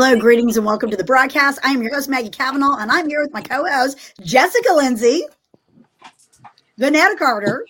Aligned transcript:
Hello, 0.00 0.16
greetings, 0.16 0.56
and 0.56 0.64
welcome 0.64 0.90
to 0.90 0.96
the 0.96 1.02
broadcast. 1.02 1.58
I 1.64 1.72
am 1.72 1.82
your 1.82 1.92
host, 1.92 2.08
Maggie 2.08 2.30
Cavanaugh, 2.30 2.76
and 2.78 2.88
I'm 2.88 3.08
here 3.08 3.20
with 3.20 3.32
my 3.32 3.42
co 3.42 3.68
host, 3.68 4.14
Jessica 4.22 4.72
Lindsay, 4.72 5.24
Vonetta 6.80 7.18
Carter, 7.18 7.66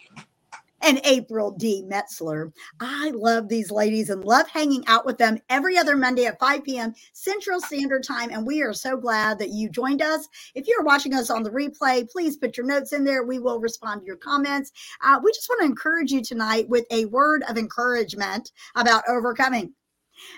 and 0.82 1.00
April 1.04 1.52
D. 1.52 1.86
Metzler. 1.88 2.52
I 2.80 3.12
love 3.14 3.48
these 3.48 3.70
ladies 3.70 4.10
and 4.10 4.26
love 4.26 4.46
hanging 4.46 4.86
out 4.88 5.06
with 5.06 5.16
them 5.16 5.38
every 5.48 5.78
other 5.78 5.96
Monday 5.96 6.26
at 6.26 6.38
5 6.38 6.64
p.m. 6.64 6.92
Central 7.14 7.62
Standard 7.62 8.04
Time. 8.04 8.28
And 8.30 8.46
we 8.46 8.60
are 8.60 8.74
so 8.74 8.98
glad 8.98 9.38
that 9.38 9.48
you 9.48 9.70
joined 9.70 10.02
us. 10.02 10.28
If 10.54 10.68
you're 10.68 10.84
watching 10.84 11.14
us 11.14 11.30
on 11.30 11.42
the 11.42 11.50
replay, 11.50 12.06
please 12.10 12.36
put 12.36 12.58
your 12.58 12.66
notes 12.66 12.92
in 12.92 13.04
there. 13.04 13.24
We 13.24 13.38
will 13.38 13.58
respond 13.58 14.02
to 14.02 14.06
your 14.06 14.16
comments. 14.16 14.70
Uh, 15.02 15.18
we 15.24 15.32
just 15.32 15.48
want 15.48 15.62
to 15.62 15.66
encourage 15.66 16.12
you 16.12 16.22
tonight 16.22 16.68
with 16.68 16.84
a 16.90 17.06
word 17.06 17.42
of 17.48 17.56
encouragement 17.56 18.52
about 18.76 19.04
overcoming. 19.08 19.72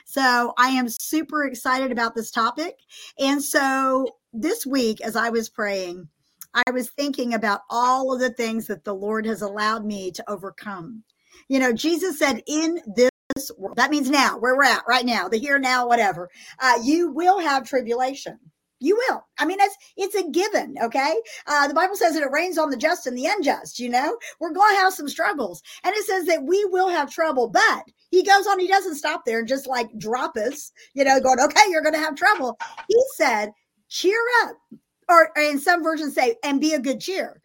So 0.05 0.55
I 0.59 0.69
am 0.69 0.89
super 0.89 1.45
excited 1.45 1.93
about 1.93 2.15
this 2.15 2.31
topic. 2.31 2.77
And 3.19 3.43
so 3.43 4.17
this 4.33 4.67
week, 4.67 5.01
as 5.01 5.17
I 5.17 5.31
was 5.31 5.49
praying, 5.49 6.09
I 6.55 6.71
was 6.73 6.91
thinking 6.91 7.35
about 7.35 7.61
all 7.71 8.13
of 8.13 8.21
the 8.21 8.33
things 8.33 8.67
that 8.67 8.85
the 8.85 8.95
Lord 8.95 9.27
has 9.27 9.43
allowed 9.43 9.85
me 9.85 10.11
to 10.13 10.31
overcome. 10.31 11.03
You 11.49 11.61
know, 11.61 11.73
Jesus 11.73 12.19
said, 12.19 12.43
in 12.47 12.81
this 12.97 13.51
world, 13.57 13.77
that 13.77 13.91
means 13.91 14.11
now, 14.11 14.39
where 14.39 14.57
we're 14.57 14.65
at 14.65 14.83
right 14.89 15.05
now, 15.05 15.29
the 15.29 15.39
here, 15.39 15.59
now, 15.59 15.87
whatever, 15.87 16.29
uh, 16.59 16.79
you 16.83 17.13
will 17.13 17.39
have 17.39 17.69
tribulation. 17.69 18.39
You 18.81 18.97
will. 18.97 19.23
I 19.39 19.45
mean, 19.45 19.59
it's 19.61 19.77
it's 19.97 20.15
a 20.15 20.29
given. 20.31 20.77
Okay. 20.83 21.15
Uh, 21.47 21.69
the 21.69 21.75
Bible 21.75 21.97
says 21.97 22.15
that 22.15 22.23
it 22.23 22.33
rains 22.33 22.57
on 22.57 22.71
the 22.71 22.77
just 22.77 23.07
and 23.07 23.17
the 23.17 23.27
unjust. 23.27 23.79
You 23.79 23.91
know, 23.91 24.17
we're 24.41 24.53
going 24.53 24.75
to 24.75 24.81
have 24.81 24.95
some 24.95 25.09
struggles, 25.09 25.63
and 25.85 25.95
it 25.95 26.05
says 26.05 26.25
that 26.27 26.43
we 26.43 26.65
will 26.65 26.89
have 26.89 27.11
trouble. 27.11 27.49
But 27.49 27.85
he 28.11 28.23
goes 28.23 28.47
on. 28.47 28.59
He 28.59 28.69
doesn't 28.69 28.97
stop 28.97 29.25
there 29.25 29.39
and 29.41 29.49
just 29.49 29.67
like 29.67 29.91
drop 29.99 30.37
us. 30.37 30.73
You 30.95 31.05
know, 31.05 31.21
going, 31.21 31.41
okay, 31.41 31.61
you're 31.69 31.83
going 31.83 31.95
to 31.95 32.01
have 32.01 32.17
trouble. 32.17 32.59
He 32.89 33.03
said, 33.17 33.51
cheer 33.89 34.21
up, 34.45 34.57
or 35.09 35.31
in 35.37 35.59
some 35.59 35.83
versions 35.83 36.15
say, 36.15 36.37
and 36.43 36.61
be 36.61 36.73
a 36.73 36.81
good 36.81 37.01
cheer 37.01 37.40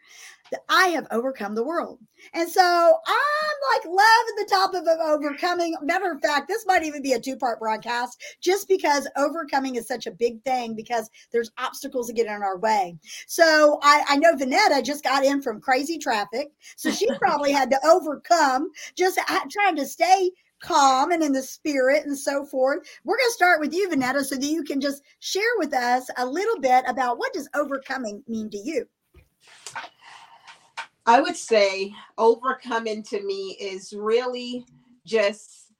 that 0.51 0.61
I 0.69 0.87
have 0.89 1.07
overcome 1.11 1.55
the 1.55 1.63
world. 1.63 1.99
And 2.33 2.49
so 2.49 2.61
I'm 2.61 3.57
like 3.73 3.85
loving 3.85 4.35
the 4.37 4.47
topic 4.49 4.81
of 4.81 4.99
overcoming. 4.99 5.75
Matter 5.81 6.11
of 6.11 6.21
fact, 6.21 6.47
this 6.47 6.65
might 6.65 6.83
even 6.83 7.01
be 7.01 7.13
a 7.13 7.19
two 7.19 7.35
part 7.37 7.59
broadcast 7.59 8.21
just 8.41 8.67
because 8.67 9.07
overcoming 9.17 9.75
is 9.75 9.87
such 9.87 10.07
a 10.07 10.11
big 10.11 10.41
thing 10.43 10.75
because 10.75 11.09
there's 11.31 11.51
obstacles 11.57 12.07
that 12.07 12.15
get 12.15 12.27
in 12.27 12.43
our 12.43 12.57
way. 12.57 12.97
So 13.27 13.79
I, 13.81 14.03
I 14.09 14.17
know 14.17 14.35
Vonetta 14.35 14.83
just 14.83 15.03
got 15.03 15.25
in 15.25 15.41
from 15.41 15.61
crazy 15.61 15.97
traffic. 15.97 16.49
So 16.75 16.91
she 16.91 17.07
probably 17.19 17.51
had 17.51 17.69
to 17.71 17.79
overcome 17.85 18.69
just 18.95 19.19
trying 19.49 19.75
to 19.77 19.85
stay 19.85 20.31
calm 20.61 21.11
and 21.11 21.21
in 21.21 21.33
the 21.33 21.41
spirit 21.41 22.05
and 22.05 22.17
so 22.17 22.45
forth. 22.45 22.79
We're 23.03 23.17
going 23.17 23.29
to 23.29 23.33
start 23.33 23.59
with 23.59 23.73
you, 23.73 23.89
Vonetta, 23.89 24.23
so 24.23 24.35
that 24.35 24.45
you 24.45 24.63
can 24.63 24.81
just 24.81 25.03
share 25.19 25.43
with 25.57 25.73
us 25.73 26.09
a 26.17 26.25
little 26.25 26.59
bit 26.59 26.85
about 26.87 27.17
what 27.17 27.33
does 27.33 27.49
overcoming 27.53 28.23
mean 28.27 28.49
to 28.49 28.57
you? 28.57 28.87
I 31.07 31.21
would 31.21 31.37
say 31.37 31.93
overcoming 32.17 33.03
to 33.03 33.21
me 33.21 33.57
is 33.59 33.93
really 33.93 34.65
just 35.05 35.71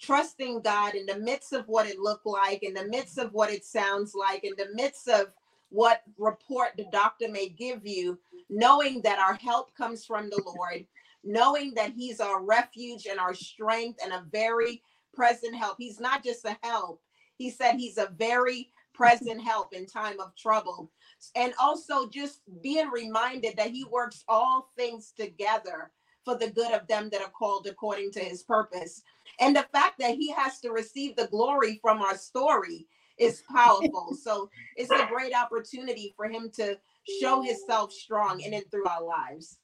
trusting 0.00 0.60
God 0.60 0.94
in 0.94 1.06
the 1.06 1.18
midst 1.18 1.52
of 1.52 1.66
what 1.66 1.86
it 1.86 1.98
looked 1.98 2.26
like, 2.26 2.62
in 2.62 2.74
the 2.74 2.86
midst 2.86 3.18
of 3.18 3.32
what 3.32 3.50
it 3.50 3.64
sounds 3.64 4.14
like, 4.14 4.44
in 4.44 4.52
the 4.56 4.68
midst 4.74 5.08
of 5.08 5.32
what 5.70 6.02
report 6.18 6.70
the 6.76 6.86
doctor 6.92 7.28
may 7.28 7.48
give 7.48 7.84
you, 7.84 8.18
knowing 8.48 9.02
that 9.02 9.18
our 9.18 9.34
help 9.34 9.74
comes 9.76 10.04
from 10.04 10.30
the 10.30 10.42
Lord, 10.46 10.86
knowing 11.24 11.74
that 11.74 11.92
He's 11.92 12.20
our 12.20 12.42
refuge 12.42 13.06
and 13.10 13.18
our 13.18 13.34
strength 13.34 13.98
and 14.02 14.12
a 14.12 14.24
very 14.30 14.82
present 15.12 15.54
help. 15.54 15.76
He's 15.78 16.00
not 16.00 16.24
just 16.24 16.44
a 16.44 16.56
help, 16.62 17.02
He 17.38 17.50
said 17.50 17.74
He's 17.74 17.98
a 17.98 18.12
very 18.16 18.54
mm-hmm. 18.54 19.02
present 19.02 19.42
help 19.42 19.74
in 19.74 19.86
time 19.86 20.20
of 20.20 20.34
trouble 20.36 20.90
and 21.34 21.52
also 21.60 22.08
just 22.08 22.40
being 22.62 22.88
reminded 22.90 23.56
that 23.56 23.70
he 23.70 23.84
works 23.84 24.24
all 24.28 24.70
things 24.76 25.12
together 25.16 25.90
for 26.24 26.36
the 26.36 26.50
good 26.50 26.72
of 26.72 26.86
them 26.86 27.08
that 27.10 27.22
are 27.22 27.30
called 27.30 27.66
according 27.66 28.12
to 28.12 28.20
his 28.20 28.42
purpose. 28.42 29.02
And 29.38 29.56
the 29.56 29.66
fact 29.72 29.98
that 29.98 30.16
he 30.16 30.30
has 30.32 30.60
to 30.60 30.70
receive 30.70 31.16
the 31.16 31.28
glory 31.28 31.78
from 31.82 32.02
our 32.02 32.16
story 32.16 32.86
is 33.18 33.42
powerful. 33.50 34.16
so 34.22 34.50
it's 34.76 34.90
a 34.90 35.06
great 35.08 35.34
opportunity 35.34 36.14
for 36.16 36.26
him 36.26 36.50
to 36.54 36.78
show 37.20 37.42
himself 37.42 37.92
strong 37.92 38.40
in 38.40 38.54
and 38.54 38.64
through 38.70 38.86
our 38.86 39.02
lives. 39.02 39.58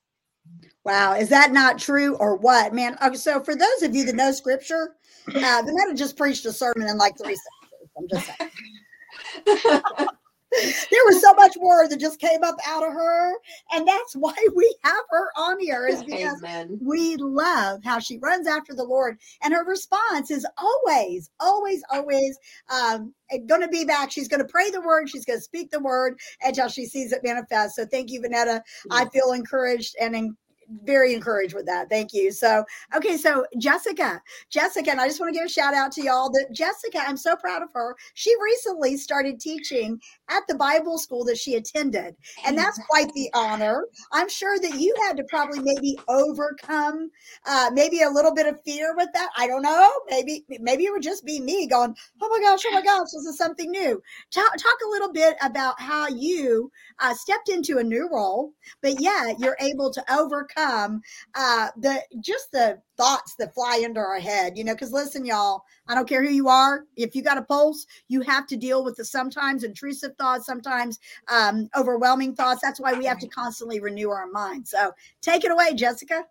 Wow, 0.85 1.15
is 1.15 1.29
that 1.31 1.53
not 1.53 1.79
true 1.79 2.15
or 2.17 2.37
what, 2.37 2.73
man? 2.73 2.97
Okay, 3.05 3.17
so 3.17 3.41
for 3.41 3.57
those 3.57 3.83
of 3.83 3.95
you 3.95 4.05
that 4.05 4.15
know 4.15 4.31
scripture, 4.31 4.95
uh, 5.29 5.63
Vonetta 5.63 5.97
just 5.97 6.17
preached 6.17 6.47
a 6.47 6.53
sermon 6.53 6.89
in 6.89 6.97
like 6.97 7.19
three 7.19 7.37
sentences. 7.37 7.91
I'm 7.99 8.09
just 8.09 8.31
saying. 8.39 10.09
there 10.63 11.05
was 11.07 11.21
so 11.21 11.35
much 11.35 11.57
word 11.57 11.89
that 11.89 12.01
just 12.01 12.21
came 12.21 12.43
up 12.43 12.57
out 12.67 12.87
of 12.87 12.93
her. 12.93 13.33
And 13.73 13.87
that's 13.87 14.15
why 14.17 14.35
we 14.55 14.77
have 14.85 15.05
her 15.11 15.29
on 15.37 15.61
here, 15.61 15.87
is 15.87 16.03
because 16.05 16.43
Amen. 16.43 16.79
we 16.83 17.17
love 17.17 17.83
how 17.85 17.99
she 17.99 18.19
runs 18.19 18.47
after 18.47 18.75
the 18.75 18.85
Lord. 18.85 19.19
And 19.43 19.53
her 19.55 19.65
response 19.65 20.31
is 20.31 20.47
always, 20.59 21.31
always, 21.41 21.83
always 21.91 22.39
um, 22.71 23.13
going 23.47 23.63
to 23.63 23.69
be 23.69 23.85
back. 23.85 24.11
She's 24.11 24.29
going 24.29 24.41
to 24.41 24.49
pray 24.49 24.71
the 24.71 24.81
word. 24.81 25.09
She's 25.09 25.25
going 25.25 25.39
to 25.39 25.45
speak 25.45 25.71
the 25.71 25.81
word 25.81 26.19
until 26.43 26.69
she 26.69 26.87
sees 26.87 27.13
it 27.13 27.23
manifest. 27.25 27.77
So 27.77 27.87
thank 27.87 28.11
you, 28.11 28.21
Vonetta. 28.21 28.61
I 28.91 29.07
feel 29.07 29.33
encouraged 29.33 29.97
and 30.01 30.37
very 30.85 31.15
encouraged 31.15 31.55
with 31.55 31.67
that. 31.67 31.89
Thank 31.89 32.13
you. 32.13 32.33
So, 32.33 32.65
okay, 32.95 33.17
so 33.17 33.47
Jessica, 33.59 34.21
Jessica, 34.51 34.91
and 34.91 35.01
I 35.01 35.07
just 35.07 35.21
want 35.21 35.33
to 35.33 35.39
give 35.39 35.47
a 35.47 35.51
shout 35.51 35.75
out 35.75 35.93
to 35.93 36.03
y'all 36.03 36.31
that 36.31 36.49
Jessica, 36.53 37.03
I'm 37.07 37.17
so 37.17 37.37
proud 37.37 37.63
of 37.63 37.69
her. 37.75 37.97
She 38.15 38.35
recently 38.43 38.97
started 38.97 39.41
teaching 39.41 40.01
at 40.29 40.43
the 40.49 40.55
Bible 40.55 40.99
school 40.99 41.25
that 41.25 41.39
she 41.39 41.55
attended, 41.55 42.17
and 42.45 42.57
that's 42.57 42.81
quite 42.89 43.13
the 43.15 43.31
honor. 43.35 43.87
I'm 44.13 44.29
sure 44.29 44.59
that 44.59 44.81
you 44.81 44.95
had 45.07 45.17
to 45.17 45.25
probably 45.25 45.61
maybe 45.61 45.99
overcome 46.09 47.11
uh, 47.47 47.71
maybe 47.73 48.03
a 48.03 48.11
little 48.11 48.35
bit 48.35 48.47
of 48.47 48.61
fear 48.65 48.95
with 48.97 49.09
that. 49.15 49.31
I 49.37 49.47
don't 49.47 49.63
know. 49.63 49.91
Maybe, 50.11 50.45
maybe 50.61 50.85
it 50.85 50.93
would 50.93 51.03
just 51.03 51.25
be 51.25 51.41
me 51.41 51.67
going, 51.67 51.95
"Oh 52.21 52.29
my 52.29 52.41
gosh, 52.41 52.63
oh 52.67 52.73
my 52.73 52.83
gosh, 52.83 53.09
this 53.13 53.27
is 53.27 53.39
something 53.39 53.71
new." 53.71 54.03
Talk, 54.31 54.53
talk 54.57 54.79
a 54.85 54.91
little 54.91 55.13
bit 55.13 55.37
about 55.43 55.81
how 55.81 56.09
you 56.09 56.71
uh, 56.99 57.15
stepped 57.15 57.49
into 57.49 57.79
a 57.79 57.85
new 57.85 58.09
role, 58.13 58.53
but 58.83 59.01
yet 59.01 59.39
you're 59.39 59.57
able 59.61 59.93
to 59.93 60.13
overcome 60.13 60.56
overcome 60.57 61.03
uh, 61.35 61.69
the 61.77 62.03
just 62.21 62.53
the 62.53 62.81
thoughts 62.97 63.35
that 63.39 63.55
fly 63.55 63.81
into 63.85 64.01
our 64.01 64.19
head. 64.19 64.57
You 64.57 64.65
know, 64.65 64.75
because 64.75 64.93
listen, 64.93 65.25
y'all, 65.25 65.63
I 65.89 65.95
don't 65.95 66.09
care 66.09 66.25
who 66.25 66.33
you 66.33 66.49
are. 66.49 66.85
If 66.97 67.15
you 67.15 67.23
got 67.23 67.39
a 67.39 67.43
pulse, 67.43 67.87
you 68.09 68.21
have 68.23 68.47
to 68.49 68.57
deal 68.57 68.85
with 68.85 68.97
the 68.97 69.05
sometimes 69.05 69.65
intrusive 69.65 70.17
thoughts, 70.17 70.47
sometimes 70.47 70.99
um, 71.29 71.69
overwhelming 71.77 72.35
thoughts. 72.35 72.61
That's 72.63 72.81
why 72.81 72.95
we 72.95 73.05
have 73.05 73.19
to 73.21 73.29
constantly 73.29 73.81
renew 73.81 74.11
our 74.11 74.27
mind. 74.27 74.67
So 74.67 74.93
take 75.21 75.45
it 75.45 75.51
away, 75.51 75.75
Jessica. 75.75 76.25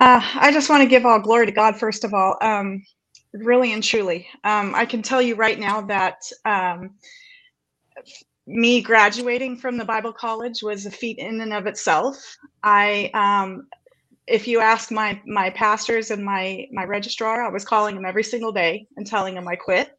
Uh, 0.00 0.20
I 0.34 0.52
just 0.52 0.68
want 0.68 0.82
to 0.82 0.88
give 0.88 1.06
all 1.06 1.18
glory 1.18 1.46
to 1.46 1.52
God, 1.52 1.78
first 1.78 2.04
of 2.04 2.12
all. 2.12 2.36
Um, 2.42 2.84
really 3.32 3.72
and 3.72 3.82
truly. 3.82 4.26
Um, 4.44 4.74
I 4.74 4.84
can 4.84 5.02
tell 5.02 5.22
you 5.22 5.34
right 5.34 5.58
now 5.58 5.80
that 5.82 6.20
um, 6.44 6.90
me 8.46 8.80
graduating 8.80 9.56
from 9.56 9.76
the 9.78 9.84
Bible 9.84 10.12
college 10.12 10.62
was 10.62 10.86
a 10.86 10.90
feat 10.90 11.18
in 11.18 11.40
and 11.40 11.52
of 11.52 11.66
itself. 11.66 12.16
I, 12.62 13.10
um, 13.14 13.68
if 14.26 14.48
you 14.48 14.60
ask 14.60 14.90
my 14.90 15.20
my 15.26 15.50
pastors 15.50 16.10
and 16.10 16.24
my 16.24 16.66
my 16.72 16.84
registrar, 16.84 17.44
I 17.44 17.50
was 17.50 17.64
calling 17.64 17.94
them 17.96 18.06
every 18.06 18.24
single 18.24 18.52
day 18.52 18.86
and 18.96 19.06
telling 19.06 19.34
them 19.34 19.48
I 19.48 19.56
quit. 19.56 19.92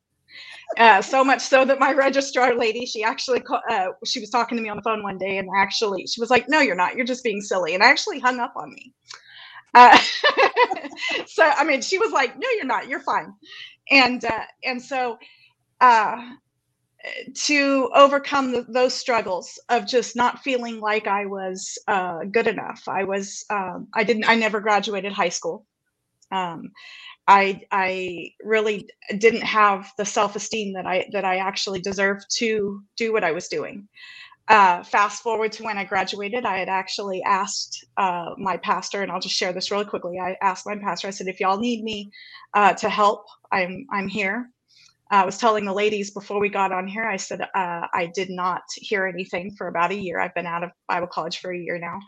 Uh, 0.77 1.01
so 1.01 1.23
much 1.23 1.41
so 1.41 1.65
that 1.65 1.79
my 1.79 1.93
registrar 2.07 2.55
lady, 2.55 2.85
she 2.85 3.03
actually 3.03 3.43
uh, 3.69 3.87
she 4.05 4.19
was 4.19 4.29
talking 4.29 4.57
to 4.57 4.63
me 4.63 4.69
on 4.69 4.77
the 4.77 4.83
phone 4.83 5.03
one 5.03 5.17
day, 5.17 5.37
and 5.37 5.49
actually 5.57 6.07
she 6.07 6.21
was 6.21 6.29
like, 6.29 6.49
"No, 6.49 6.59
you're 6.61 6.75
not. 6.75 6.95
You're 6.95 7.05
just 7.05 7.23
being 7.23 7.41
silly," 7.41 7.73
and 7.75 7.83
actually 7.83 8.19
hung 8.19 8.39
up 8.39 8.53
on 8.55 8.71
me. 8.73 8.93
Uh, 9.73 9.97
so 11.27 11.43
I 11.43 11.63
mean, 11.63 11.81
she 11.81 11.97
was 11.97 12.11
like, 12.11 12.35
"No, 12.37 12.47
you're 12.55 12.65
not. 12.65 12.87
You're 12.87 13.01
fine," 13.01 13.33
and 13.91 14.23
uh, 14.25 14.43
and 14.63 14.81
so 14.81 15.17
uh, 15.81 16.17
to 17.33 17.89
overcome 17.93 18.51
the, 18.51 18.65
those 18.69 18.93
struggles 18.93 19.59
of 19.69 19.85
just 19.85 20.15
not 20.15 20.39
feeling 20.39 20.79
like 20.79 21.07
I 21.07 21.25
was 21.25 21.77
uh, 21.87 22.19
good 22.31 22.47
enough. 22.47 22.83
I 22.87 23.03
was, 23.03 23.45
um, 23.49 23.87
I 23.93 24.03
didn't, 24.03 24.29
I 24.29 24.35
never 24.35 24.59
graduated 24.59 25.13
high 25.13 25.29
school. 25.29 25.65
Um, 26.31 26.71
I, 27.27 27.61
I 27.71 28.31
really 28.43 28.89
didn't 29.17 29.43
have 29.43 29.91
the 29.97 30.05
self-esteem 30.05 30.73
that 30.73 30.85
I, 30.85 31.09
that 31.11 31.25
I 31.25 31.37
actually 31.37 31.81
deserved 31.81 32.25
to 32.37 32.81
do 32.95 33.11
what 33.13 33.23
I 33.23 33.31
was 33.31 33.47
doing. 33.47 33.87
Uh, 34.49 34.81
fast 34.81 35.21
forward 35.21 35.51
to 35.51 35.63
when 35.63 35.77
I 35.77 35.83
graduated, 35.83 36.45
I 36.45 36.59
had 36.59 36.69
actually 36.69 37.21
asked 37.23 37.85
uh, 37.97 38.29
my 38.37 38.55
pastor, 38.55 39.03
and 39.03 39.11
I'll 39.11 39.19
just 39.19 39.35
share 39.35 39.51
this 39.51 39.71
really 39.71 39.83
quickly. 39.83 40.19
I 40.19 40.37
asked 40.41 40.65
my 40.65 40.77
pastor, 40.77 41.09
I 41.09 41.11
said, 41.11 41.27
if 41.27 41.41
y'all 41.41 41.59
need 41.59 41.83
me 41.83 42.09
uh, 42.53 42.73
to 42.75 42.87
help, 42.87 43.25
I'm, 43.51 43.85
I'm 43.91 44.07
here. 44.07 44.49
I 45.11 45.25
was 45.25 45.37
telling 45.37 45.65
the 45.65 45.73
ladies 45.73 46.11
before 46.11 46.39
we 46.39 46.49
got 46.49 46.71
on 46.71 46.87
here, 46.87 47.05
I 47.05 47.17
said 47.17 47.41
uh, 47.41 47.87
I 47.93 48.11
did 48.13 48.29
not 48.29 48.61
hear 48.75 49.05
anything 49.05 49.51
for 49.57 49.67
about 49.67 49.91
a 49.91 49.95
year. 49.95 50.19
I've 50.19 50.35
been 50.35 50.45
out 50.45 50.63
of 50.63 50.71
Bible 50.87 51.07
college 51.07 51.39
for 51.39 51.51
a 51.51 51.57
year 51.57 51.79
now. 51.79 51.99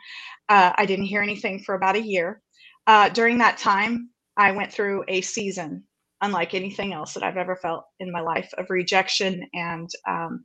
Uh, 0.49 0.73
I 0.75 0.85
didn't 0.85 1.05
hear 1.05 1.21
anything 1.21 1.63
for 1.63 1.75
about 1.75 1.95
a 1.95 2.01
year. 2.01 2.41
Uh, 2.87 3.09
during 3.09 3.37
that 3.37 3.57
time, 3.57 4.09
I 4.37 4.51
went 4.51 4.71
through 4.71 5.03
a 5.07 5.21
season 5.21 5.83
unlike 6.21 6.53
anything 6.53 6.93
else 6.93 7.13
that 7.13 7.23
I've 7.23 7.37
ever 7.37 7.55
felt 7.55 7.85
in 7.99 8.11
my 8.11 8.19
life 8.19 8.51
of 8.57 8.69
rejection 8.69 9.47
and 9.53 9.89
um, 10.07 10.43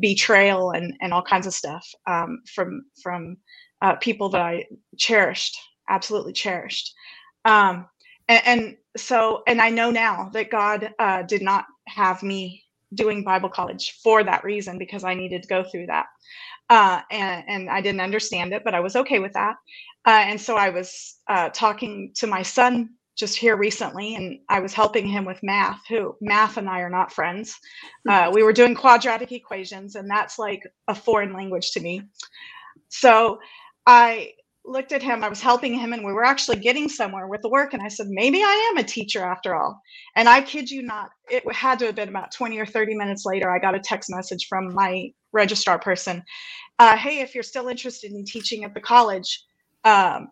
betrayal 0.00 0.72
and, 0.72 0.94
and 1.00 1.12
all 1.12 1.22
kinds 1.22 1.46
of 1.46 1.54
stuff 1.54 1.86
um, 2.08 2.40
from 2.52 2.82
from 3.02 3.36
uh, 3.82 3.96
people 3.96 4.28
that 4.30 4.40
I 4.40 4.64
cherished, 4.96 5.56
absolutely 5.88 6.32
cherished. 6.32 6.92
Um, 7.44 7.86
and, 8.28 8.42
and, 8.46 8.76
so, 8.96 9.42
and 9.46 9.60
I 9.60 9.70
know 9.70 9.90
now 9.90 10.30
that 10.32 10.50
God 10.50 10.94
uh, 10.98 11.22
did 11.22 11.42
not 11.42 11.66
have 11.88 12.22
me 12.22 12.62
doing 12.94 13.24
Bible 13.24 13.48
college 13.48 13.98
for 14.02 14.22
that 14.24 14.44
reason 14.44 14.78
because 14.78 15.04
I 15.04 15.14
needed 15.14 15.42
to 15.42 15.48
go 15.48 15.64
through 15.64 15.86
that. 15.86 16.06
Uh, 16.70 17.00
and, 17.10 17.44
and 17.48 17.70
I 17.70 17.80
didn't 17.80 18.00
understand 18.00 18.52
it, 18.52 18.62
but 18.64 18.74
I 18.74 18.80
was 18.80 18.96
okay 18.96 19.18
with 19.18 19.32
that. 19.34 19.56
Uh, 20.06 20.24
and 20.26 20.40
so 20.40 20.56
I 20.56 20.70
was 20.70 21.16
uh, 21.28 21.50
talking 21.50 22.12
to 22.16 22.26
my 22.26 22.42
son 22.42 22.90
just 23.16 23.36
here 23.36 23.56
recently, 23.56 24.16
and 24.16 24.40
I 24.48 24.60
was 24.60 24.72
helping 24.72 25.06
him 25.06 25.24
with 25.24 25.42
math. 25.42 25.80
Who 25.88 26.16
math 26.20 26.56
and 26.56 26.68
I 26.68 26.80
are 26.80 26.90
not 26.90 27.12
friends. 27.12 27.54
Uh, 28.08 28.30
we 28.32 28.42
were 28.42 28.52
doing 28.52 28.74
quadratic 28.74 29.32
equations, 29.32 29.94
and 29.94 30.10
that's 30.10 30.38
like 30.38 30.62
a 30.88 30.94
foreign 30.94 31.32
language 31.32 31.70
to 31.72 31.80
me. 31.80 32.02
So 32.88 33.38
I 33.86 34.32
looked 34.64 34.92
at 34.92 35.02
him. 35.02 35.22
I 35.22 35.28
was 35.28 35.40
helping 35.40 35.74
him, 35.74 35.92
and 35.92 36.04
we 36.04 36.12
were 36.12 36.24
actually 36.24 36.56
getting 36.56 36.88
somewhere 36.88 37.26
with 37.26 37.42
the 37.42 37.48
work. 37.48 37.74
And 37.74 37.82
I 37.82 37.88
said, 37.88 38.06
maybe 38.08 38.42
I 38.42 38.70
am 38.70 38.78
a 38.78 38.86
teacher 38.86 39.22
after 39.22 39.54
all. 39.54 39.80
And 40.16 40.28
I 40.28 40.40
kid 40.40 40.70
you 40.70 40.82
not, 40.82 41.10
it 41.30 41.50
had 41.52 41.78
to 41.80 41.86
have 41.86 41.96
been 41.96 42.08
about 42.08 42.32
20 42.32 42.58
or 42.58 42.66
30 42.66 42.94
minutes 42.94 43.24
later. 43.26 43.50
I 43.50 43.58
got 43.58 43.74
a 43.74 43.80
text 43.80 44.10
message 44.10 44.46
from 44.48 44.74
my 44.74 45.12
registrar 45.32 45.78
person. 45.78 46.22
Uh, 46.78 46.96
hey, 46.96 47.20
if 47.20 47.34
you're 47.34 47.42
still 47.42 47.68
interested 47.68 48.12
in 48.12 48.24
teaching 48.24 48.64
at 48.64 48.74
the 48.74 48.80
college. 48.80 49.44
Um, 49.84 50.28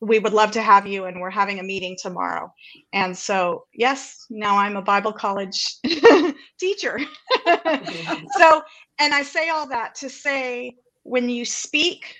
we 0.00 0.18
would 0.18 0.32
love 0.32 0.52
to 0.52 0.62
have 0.62 0.86
you 0.86 1.06
and 1.06 1.20
we're 1.20 1.30
having 1.30 1.58
a 1.58 1.62
meeting 1.62 1.96
tomorrow 2.00 2.52
and 2.92 3.16
so 3.16 3.64
yes 3.74 4.26
now 4.30 4.56
i'm 4.56 4.76
a 4.76 4.82
bible 4.82 5.12
college 5.12 5.76
teacher 6.60 7.00
so 7.46 8.62
and 9.00 9.12
i 9.12 9.22
say 9.22 9.48
all 9.48 9.66
that 9.66 9.94
to 9.96 10.08
say 10.08 10.76
when 11.02 11.28
you 11.28 11.44
speak 11.44 12.14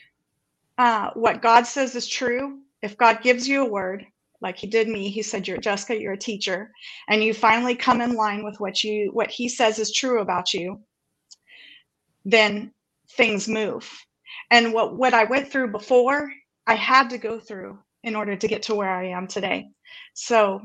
uh, 0.78 1.10
what 1.14 1.42
god 1.42 1.66
says 1.66 1.94
is 1.94 2.08
true 2.08 2.58
if 2.82 2.96
god 2.96 3.20
gives 3.22 3.48
you 3.48 3.62
a 3.62 3.70
word 3.70 4.06
like 4.40 4.56
he 4.56 4.66
did 4.66 4.88
me 4.88 5.10
he 5.10 5.22
said 5.22 5.46
you're 5.48 5.58
jessica 5.58 6.00
you're 6.00 6.14
a 6.14 6.18
teacher 6.18 6.70
and 7.08 7.22
you 7.22 7.34
finally 7.34 7.74
come 7.74 8.00
in 8.00 8.14
line 8.14 8.44
with 8.44 8.58
what 8.60 8.84
you 8.84 9.10
what 9.12 9.30
he 9.30 9.48
says 9.48 9.78
is 9.78 9.92
true 9.92 10.20
about 10.20 10.54
you 10.54 10.80
then 12.24 12.72
things 13.12 13.48
move 13.48 13.90
and 14.50 14.72
what 14.72 14.96
what 14.96 15.14
i 15.14 15.24
went 15.24 15.48
through 15.50 15.70
before 15.72 16.30
I 16.68 16.74
had 16.74 17.08
to 17.10 17.18
go 17.18 17.40
through 17.40 17.78
in 18.04 18.14
order 18.14 18.36
to 18.36 18.46
get 18.48 18.62
to 18.64 18.74
where 18.74 18.90
I 18.90 19.06
am 19.08 19.26
today. 19.26 19.70
So 20.14 20.60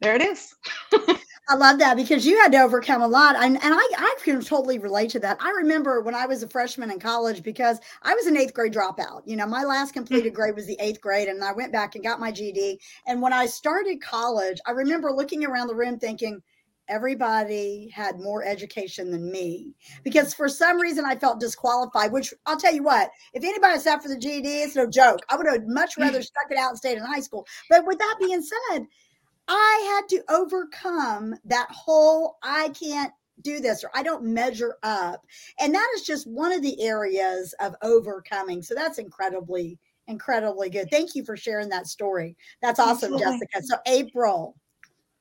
there 0.00 0.16
it 0.16 0.22
is. 0.22 0.52
I 1.52 1.54
love 1.54 1.78
that 1.80 1.98
because 1.98 2.24
you 2.24 2.40
had 2.40 2.50
to 2.52 2.62
overcome 2.62 3.02
a 3.02 3.06
lot. 3.06 3.36
And, 3.36 3.62
and 3.62 3.74
I, 3.74 3.88
I 3.98 4.16
can 4.24 4.40
totally 4.40 4.78
relate 4.78 5.10
to 5.10 5.18
that. 5.18 5.36
I 5.38 5.50
remember 5.50 6.00
when 6.00 6.14
I 6.14 6.24
was 6.24 6.42
a 6.42 6.48
freshman 6.48 6.90
in 6.90 6.98
college 6.98 7.42
because 7.42 7.78
I 8.02 8.14
was 8.14 8.26
an 8.26 8.38
eighth 8.38 8.54
grade 8.54 8.72
dropout. 8.72 9.20
You 9.26 9.36
know, 9.36 9.46
my 9.46 9.62
last 9.62 9.92
completed 9.92 10.32
mm. 10.32 10.36
grade 10.36 10.54
was 10.54 10.66
the 10.66 10.78
eighth 10.80 11.02
grade, 11.02 11.28
and 11.28 11.44
I 11.44 11.52
went 11.52 11.70
back 11.70 11.94
and 11.94 12.02
got 12.02 12.20
my 12.20 12.32
GED. 12.32 12.80
And 13.06 13.20
when 13.20 13.34
I 13.34 13.44
started 13.44 14.00
college, 14.00 14.60
I 14.66 14.70
remember 14.70 15.12
looking 15.12 15.44
around 15.44 15.66
the 15.66 15.74
room 15.74 15.98
thinking, 15.98 16.40
everybody 16.88 17.90
had 17.94 18.18
more 18.18 18.44
education 18.44 19.10
than 19.10 19.30
me 19.30 19.74
because 20.04 20.34
for 20.34 20.48
some 20.48 20.80
reason 20.80 21.04
I 21.04 21.16
felt 21.16 21.38
disqualified. 21.38 22.12
Which 22.12 22.32
I'll 22.46 22.56
tell 22.56 22.74
you 22.74 22.82
what, 22.82 23.10
if 23.34 23.44
anybody 23.44 23.78
sat 23.78 24.02
for 24.02 24.08
the 24.08 24.18
GED, 24.18 24.48
it's 24.48 24.74
no 24.74 24.88
joke. 24.88 25.20
I 25.28 25.36
would 25.36 25.46
have 25.46 25.66
much 25.66 25.96
mm. 25.96 26.02
rather 26.02 26.22
stuck 26.22 26.50
it 26.50 26.56
out 26.56 26.70
and 26.70 26.78
stayed 26.78 26.96
in 26.96 27.04
high 27.04 27.20
school. 27.20 27.46
But 27.68 27.86
with 27.86 27.98
that 27.98 28.16
being 28.20 28.42
said, 28.42 28.86
I 29.54 30.00
had 30.00 30.08
to 30.08 30.24
overcome 30.30 31.34
that 31.44 31.68
whole 31.70 32.38
I 32.42 32.70
can't 32.70 33.12
do 33.42 33.60
this 33.60 33.84
or 33.84 33.90
I 33.94 34.02
don't 34.02 34.24
measure 34.24 34.76
up. 34.82 35.26
And 35.60 35.74
that 35.74 35.88
is 35.94 36.02
just 36.02 36.26
one 36.26 36.52
of 36.52 36.62
the 36.62 36.80
areas 36.80 37.54
of 37.60 37.74
overcoming. 37.82 38.62
So 38.62 38.74
that's 38.74 38.98
incredibly, 38.98 39.78
incredibly 40.06 40.70
good. 40.70 40.90
Thank 40.90 41.14
you 41.14 41.22
for 41.22 41.36
sharing 41.36 41.68
that 41.68 41.86
story. 41.86 42.34
That's 42.62 42.80
awesome, 42.80 43.18
Jessica. 43.18 43.62
So 43.62 43.76
April, 43.86 44.56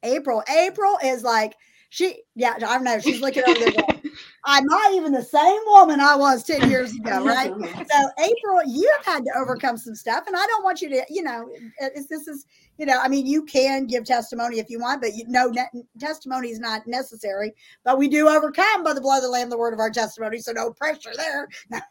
April. 0.04 0.44
April 0.50 0.98
is 1.04 1.24
like 1.24 1.56
she, 1.90 2.22
yeah, 2.36 2.54
I 2.56 2.60
don't 2.60 2.86
know. 2.86 3.00
She's 3.00 3.20
looking 3.20 3.44
over 3.46 3.60
there. 3.60 3.72
Going, 3.72 4.11
I'm 4.44 4.66
not 4.66 4.94
even 4.94 5.12
the 5.12 5.24
same 5.24 5.60
woman 5.68 6.00
I 6.00 6.16
was 6.16 6.44
10 6.44 6.70
years 6.70 6.94
ago, 7.00 7.24
right? 7.24 7.52
so, 7.52 8.10
April, 8.20 8.62
you 8.66 8.92
have 8.98 9.06
had 9.06 9.26
to 9.26 9.32
overcome 9.38 9.78
some 9.78 9.96
stuff, 9.96 10.26
and 10.28 10.36
I 10.36 10.46
don't 10.48 10.64
want 10.64 10.82
you 10.82 10.90
to, 10.90 11.06
you 11.10 11.24
know, 11.24 11.50
this 11.80 12.28
is, 12.28 12.46
you 12.78 12.86
know, 12.86 13.00
I 13.00 13.08
mean, 13.08 13.26
you 13.26 13.44
can 13.44 13.86
give 13.86 14.06
testimony 14.06 14.60
if 14.60 14.70
you 14.70 14.80
want, 14.80 15.02
but 15.02 15.14
you 15.14 15.28
know, 15.28 15.48
ne- 15.48 15.84
testimony 16.00 16.50
is 16.50 16.60
not 16.60 16.88
necessary. 16.88 17.54
But 17.84 17.98
we 17.98 18.08
do 18.08 18.28
overcome 18.28 18.84
by 18.84 18.94
the 18.94 19.02
blood 19.02 19.18
of 19.18 19.24
the 19.24 19.30
Lamb, 19.30 19.50
the 19.50 19.58
word 19.58 19.74
of 19.74 19.80
our 19.80 19.92
testimony. 19.92 20.40
So, 20.40 20.52
no 20.52 20.72
pressure 20.72 21.14
there. 21.16 21.48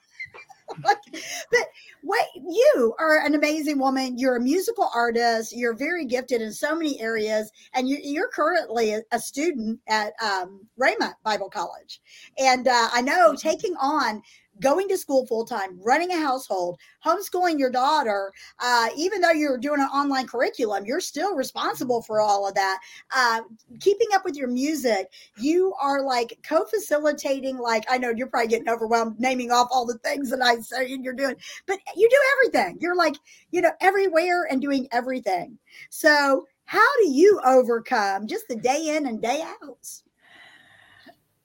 but 0.82 1.66
what 2.02 2.26
you 2.34 2.94
are 2.98 3.24
an 3.24 3.34
amazing 3.34 3.78
woman. 3.78 4.18
You're 4.18 4.36
a 4.36 4.40
musical 4.40 4.90
artist. 4.94 5.56
You're 5.56 5.76
very 5.76 6.04
gifted 6.06 6.40
in 6.40 6.52
so 6.52 6.74
many 6.74 7.00
areas, 7.00 7.50
and 7.74 7.88
you, 7.88 8.22
are 8.22 8.28
currently 8.28 8.96
a, 9.12 9.18
student 9.20 9.80
at 9.86 10.12
um, 10.22 10.66
Rhema 10.80 11.14
Bible 11.24 11.50
College. 11.50 12.00
And 12.38 12.66
uh, 12.66 12.88
I 12.92 13.02
know 13.02 13.32
mm-hmm. 13.32 13.48
taking 13.48 13.74
on 13.76 14.22
going 14.60 14.88
to 14.88 14.98
school 14.98 15.26
full 15.26 15.44
time, 15.44 15.78
running 15.82 16.12
a 16.12 16.16
household, 16.16 16.78
homeschooling 17.04 17.58
your 17.58 17.70
daughter, 17.70 18.32
uh, 18.58 18.88
even 18.96 19.20
though 19.20 19.30
you're 19.30 19.58
doing 19.58 19.80
an 19.80 19.86
online 19.86 20.26
curriculum, 20.26 20.84
you're 20.84 21.00
still 21.00 21.34
responsible 21.34 22.02
for 22.02 22.20
all 22.20 22.46
of 22.46 22.54
that. 22.54 22.78
Uh, 23.14 23.40
keeping 23.80 24.08
up 24.14 24.24
with 24.24 24.36
your 24.36 24.48
music, 24.48 25.10
you 25.38 25.74
are 25.80 26.02
like 26.02 26.38
co 26.46 26.64
facilitating, 26.64 27.58
like, 27.58 27.84
I 27.90 27.98
know 27.98 28.10
you're 28.10 28.26
probably 28.26 28.48
getting 28.48 28.68
overwhelmed 28.68 29.18
naming 29.18 29.50
off 29.50 29.68
all 29.72 29.86
the 29.86 29.98
things 29.98 30.30
that 30.30 30.42
I 30.42 30.60
say 30.60 30.86
you're 30.88 31.14
doing, 31.14 31.36
but 31.66 31.78
you 31.96 32.08
do 32.08 32.18
everything. 32.36 32.78
You're 32.80 32.96
like, 32.96 33.16
you 33.50 33.60
know, 33.60 33.72
everywhere 33.80 34.46
and 34.50 34.60
doing 34.60 34.88
everything. 34.92 35.58
So, 35.88 36.46
how 36.64 36.86
do 37.02 37.10
you 37.10 37.40
overcome 37.44 38.26
just 38.28 38.46
the 38.48 38.56
day 38.56 38.96
in 38.96 39.06
and 39.06 39.20
day 39.20 39.42
out? 39.42 39.88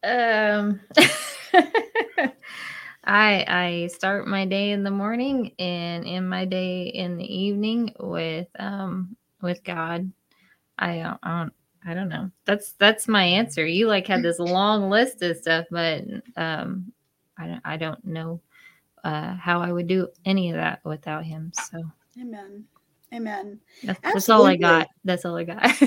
Um, 0.04 0.82
I 3.06 3.46
I 3.48 3.88
start 3.88 4.28
my 4.28 4.46
day 4.46 4.72
in 4.72 4.84
the 4.84 4.92
morning 4.92 5.52
and 5.60 6.06
end 6.06 6.30
my 6.30 6.46
day 6.46 6.84
in 6.88 7.18
the 7.18 7.26
evening 7.26 7.94
with 8.00 8.48
um 8.60 9.16
with 9.42 9.64
God. 9.64 10.12
I 10.80 10.98
don't, 11.00 11.20
I 11.24 11.40
don't 11.40 11.54
I 11.88 11.94
don't 11.94 12.10
know. 12.10 12.32
That's 12.46 12.74
that's 12.74 13.08
my 13.08 13.24
answer. 13.24 13.66
You 13.66 13.88
like 13.88 14.08
had 14.08 14.24
this 14.24 14.40
long 14.40 14.90
list 14.90 15.22
of 15.22 15.38
stuff, 15.38 15.66
but 15.70 16.04
um 16.36 16.92
I 17.38 17.48
don't 17.48 17.62
I 17.66 17.78
don't 17.78 18.06
know 18.06 18.42
uh 19.04 19.36
how 19.36 19.62
I 19.62 19.72
would 19.72 19.88
do 19.88 20.08
any 20.26 20.50
of 20.50 20.56
that 20.58 20.80
without 20.84 21.24
him. 21.24 21.52
So 21.54 21.84
Amen. 22.20 22.66
Amen. 23.16 23.62
That's, 23.84 24.00
that's 24.02 24.30
all 24.30 24.46
I 24.46 24.58
got. 24.58 24.88
That's 25.06 25.24
all 25.24 25.38
I 25.38 25.46
got. 25.46 25.64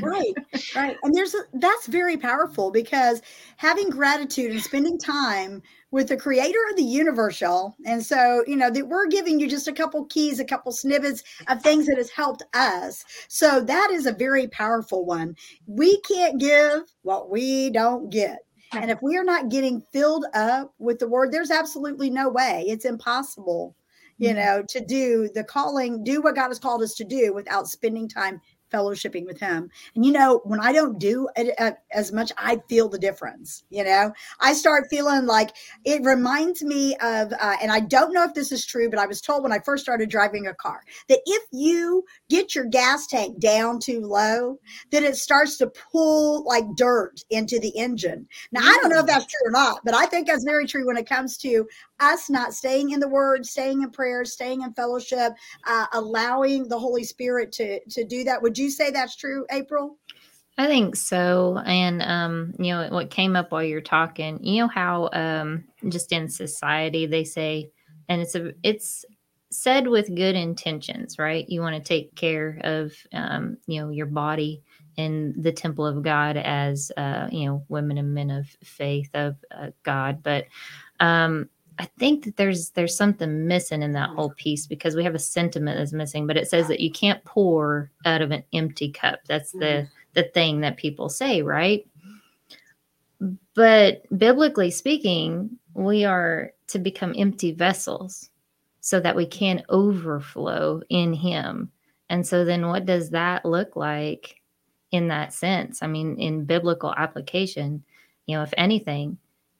right, 0.00 0.34
right. 0.74 0.96
And 1.02 1.14
there's 1.14 1.34
a, 1.34 1.40
that's 1.54 1.86
very 1.86 2.16
powerful 2.16 2.70
because 2.70 3.20
having 3.58 3.90
gratitude 3.90 4.52
and 4.52 4.62
spending 4.62 4.98
time 4.98 5.62
with 5.90 6.08
the 6.08 6.16
creator 6.16 6.58
of 6.70 6.76
the 6.76 6.82
universe, 6.82 7.42
y'all. 7.42 7.74
And 7.84 8.04
so, 8.04 8.42
you 8.46 8.56
know, 8.56 8.70
that 8.70 8.88
we're 8.88 9.06
giving 9.06 9.38
you 9.38 9.48
just 9.48 9.68
a 9.68 9.72
couple 9.72 10.06
keys, 10.06 10.40
a 10.40 10.44
couple 10.44 10.72
snippets 10.72 11.22
of 11.48 11.62
things 11.62 11.86
that 11.86 11.98
has 11.98 12.10
helped 12.10 12.42
us. 12.54 13.04
So 13.28 13.60
that 13.60 13.90
is 13.92 14.06
a 14.06 14.12
very 14.12 14.48
powerful 14.48 15.04
one. 15.04 15.36
We 15.66 16.00
can't 16.00 16.40
give 16.40 16.84
what 17.02 17.28
we 17.28 17.68
don't 17.68 18.08
get. 18.08 18.38
And 18.72 18.90
if 18.90 19.02
we 19.02 19.18
are 19.18 19.24
not 19.24 19.50
getting 19.50 19.82
filled 19.92 20.24
up 20.32 20.72
with 20.78 20.98
the 20.98 21.08
word, 21.08 21.30
there's 21.30 21.50
absolutely 21.50 22.08
no 22.08 22.30
way. 22.30 22.64
It's 22.66 22.86
impossible, 22.86 23.76
you 24.22 24.28
mm-hmm. 24.28 24.38
know, 24.38 24.62
to 24.68 24.80
do 24.80 25.28
the 25.34 25.42
calling, 25.42 26.04
do 26.04 26.22
what 26.22 26.36
God 26.36 26.48
has 26.48 26.60
called 26.60 26.82
us 26.82 26.94
to 26.94 27.04
do 27.04 27.34
without 27.34 27.66
spending 27.66 28.08
time 28.08 28.40
fellowshipping 28.72 29.26
with 29.26 29.38
him. 29.38 29.70
And 29.94 30.04
you 30.04 30.12
know, 30.12 30.40
when 30.44 30.60
I 30.60 30.72
don't 30.72 30.98
do 30.98 31.28
it 31.36 31.54
uh, 31.58 31.72
as 31.92 32.12
much, 32.12 32.32
I 32.38 32.60
feel 32.68 32.88
the 32.88 32.98
difference. 32.98 33.64
You 33.68 33.84
know, 33.84 34.12
I 34.40 34.54
start 34.54 34.86
feeling 34.90 35.26
like 35.26 35.50
it 35.84 36.02
reminds 36.02 36.62
me 36.62 36.96
of, 36.96 37.32
uh, 37.32 37.56
and 37.60 37.70
I 37.70 37.80
don't 37.80 38.14
know 38.14 38.24
if 38.24 38.34
this 38.34 38.50
is 38.50 38.64
true, 38.64 38.88
but 38.88 38.98
I 38.98 39.06
was 39.06 39.20
told 39.20 39.42
when 39.42 39.52
I 39.52 39.58
first 39.58 39.84
started 39.84 40.08
driving 40.08 40.46
a 40.46 40.54
car 40.54 40.80
that 41.08 41.20
if 41.26 41.42
you 41.52 42.04
get 42.30 42.54
your 42.54 42.64
gas 42.64 43.06
tank 43.06 43.38
down 43.40 43.78
too 43.78 44.00
low, 44.00 44.58
that 44.90 45.02
it 45.02 45.16
starts 45.16 45.58
to 45.58 45.66
pull 45.66 46.44
like 46.44 46.64
dirt 46.76 47.20
into 47.30 47.58
the 47.58 47.76
engine. 47.76 48.26
Now, 48.52 48.60
I 48.62 48.78
don't 48.80 48.90
know 48.90 49.00
if 49.00 49.06
that's 49.06 49.26
true 49.26 49.48
or 49.48 49.50
not, 49.50 49.80
but 49.84 49.94
I 49.94 50.06
think 50.06 50.26
that's 50.26 50.44
very 50.44 50.66
true 50.66 50.86
when 50.86 50.96
it 50.96 51.08
comes 51.08 51.36
to 51.38 51.66
us 52.02 52.28
not 52.28 52.52
staying 52.52 52.90
in 52.90 53.00
the 53.00 53.08
word, 53.08 53.46
staying 53.46 53.82
in 53.82 53.90
prayer, 53.90 54.24
staying 54.24 54.62
in 54.62 54.72
fellowship, 54.74 55.32
uh, 55.66 55.86
allowing 55.92 56.68
the 56.68 56.78
Holy 56.78 57.04
Spirit 57.04 57.52
to 57.52 57.80
to 57.90 58.04
do 58.04 58.24
that. 58.24 58.42
Would 58.42 58.58
you 58.58 58.70
say 58.70 58.90
that's 58.90 59.16
true, 59.16 59.46
April? 59.50 59.96
I 60.58 60.66
think 60.66 60.96
so. 60.96 61.62
And 61.64 62.02
um, 62.02 62.54
you 62.58 62.72
know, 62.74 62.88
what 62.90 63.10
came 63.10 63.36
up 63.36 63.52
while 63.52 63.62
you're 63.62 63.80
talking, 63.80 64.42
you 64.44 64.62
know 64.62 64.68
how 64.68 65.08
um 65.12 65.64
just 65.88 66.12
in 66.12 66.28
society 66.28 67.06
they 67.06 67.24
say 67.24 67.70
and 68.08 68.20
it's 68.20 68.34
a 68.34 68.52
it's 68.62 69.04
said 69.50 69.86
with 69.86 70.14
good 70.14 70.34
intentions, 70.34 71.18
right? 71.18 71.48
You 71.48 71.60
want 71.60 71.76
to 71.76 71.86
take 71.86 72.14
care 72.14 72.58
of 72.64 72.92
um, 73.12 73.58
you 73.66 73.80
know, 73.80 73.90
your 73.90 74.06
body 74.06 74.62
in 74.96 75.34
the 75.40 75.52
temple 75.52 75.86
of 75.86 76.02
God 76.02 76.36
as 76.36 76.90
uh, 76.96 77.28
you 77.30 77.46
know 77.46 77.64
women 77.68 77.98
and 77.98 78.14
men 78.14 78.30
of 78.30 78.46
faith 78.62 79.10
of 79.14 79.36
uh, 79.56 79.70
God. 79.82 80.22
But 80.22 80.46
um, 81.00 81.48
I 81.82 81.86
think 81.98 82.24
that 82.24 82.36
there's 82.36 82.70
there's 82.70 82.96
something 82.96 83.48
missing 83.48 83.82
in 83.82 83.90
that 83.94 84.10
mm. 84.10 84.14
whole 84.14 84.30
piece 84.36 84.68
because 84.68 84.94
we 84.94 85.02
have 85.02 85.16
a 85.16 85.18
sentiment 85.18 85.76
that's 85.76 85.92
missing. 85.92 86.28
But 86.28 86.36
it 86.36 86.48
says 86.48 86.68
that 86.68 86.78
you 86.78 86.92
can't 86.92 87.24
pour 87.24 87.90
out 88.04 88.22
of 88.22 88.30
an 88.30 88.44
empty 88.52 88.88
cup. 88.88 89.18
That's 89.26 89.50
the 89.50 89.58
mm. 89.58 89.88
the 90.12 90.22
thing 90.32 90.60
that 90.60 90.76
people 90.76 91.08
say, 91.08 91.42
right? 91.42 91.84
But 93.54 94.04
biblically 94.16 94.70
speaking, 94.70 95.58
we 95.74 96.04
are 96.04 96.52
to 96.68 96.78
become 96.78 97.16
empty 97.18 97.50
vessels 97.50 98.30
so 98.80 99.00
that 99.00 99.16
we 99.16 99.26
can 99.26 99.64
overflow 99.68 100.82
in 100.88 101.12
Him. 101.12 101.68
And 102.10 102.24
so 102.24 102.44
then 102.44 102.68
what 102.68 102.86
does 102.86 103.10
that 103.10 103.44
look 103.44 103.74
like 103.74 104.40
in 104.92 105.08
that 105.08 105.32
sense? 105.32 105.82
I 105.82 105.88
mean, 105.88 106.16
in 106.20 106.44
biblical 106.44 106.94
application, 106.96 107.82
you 108.26 108.36
know, 108.36 108.44
if 108.44 108.54
anything, 108.56 109.18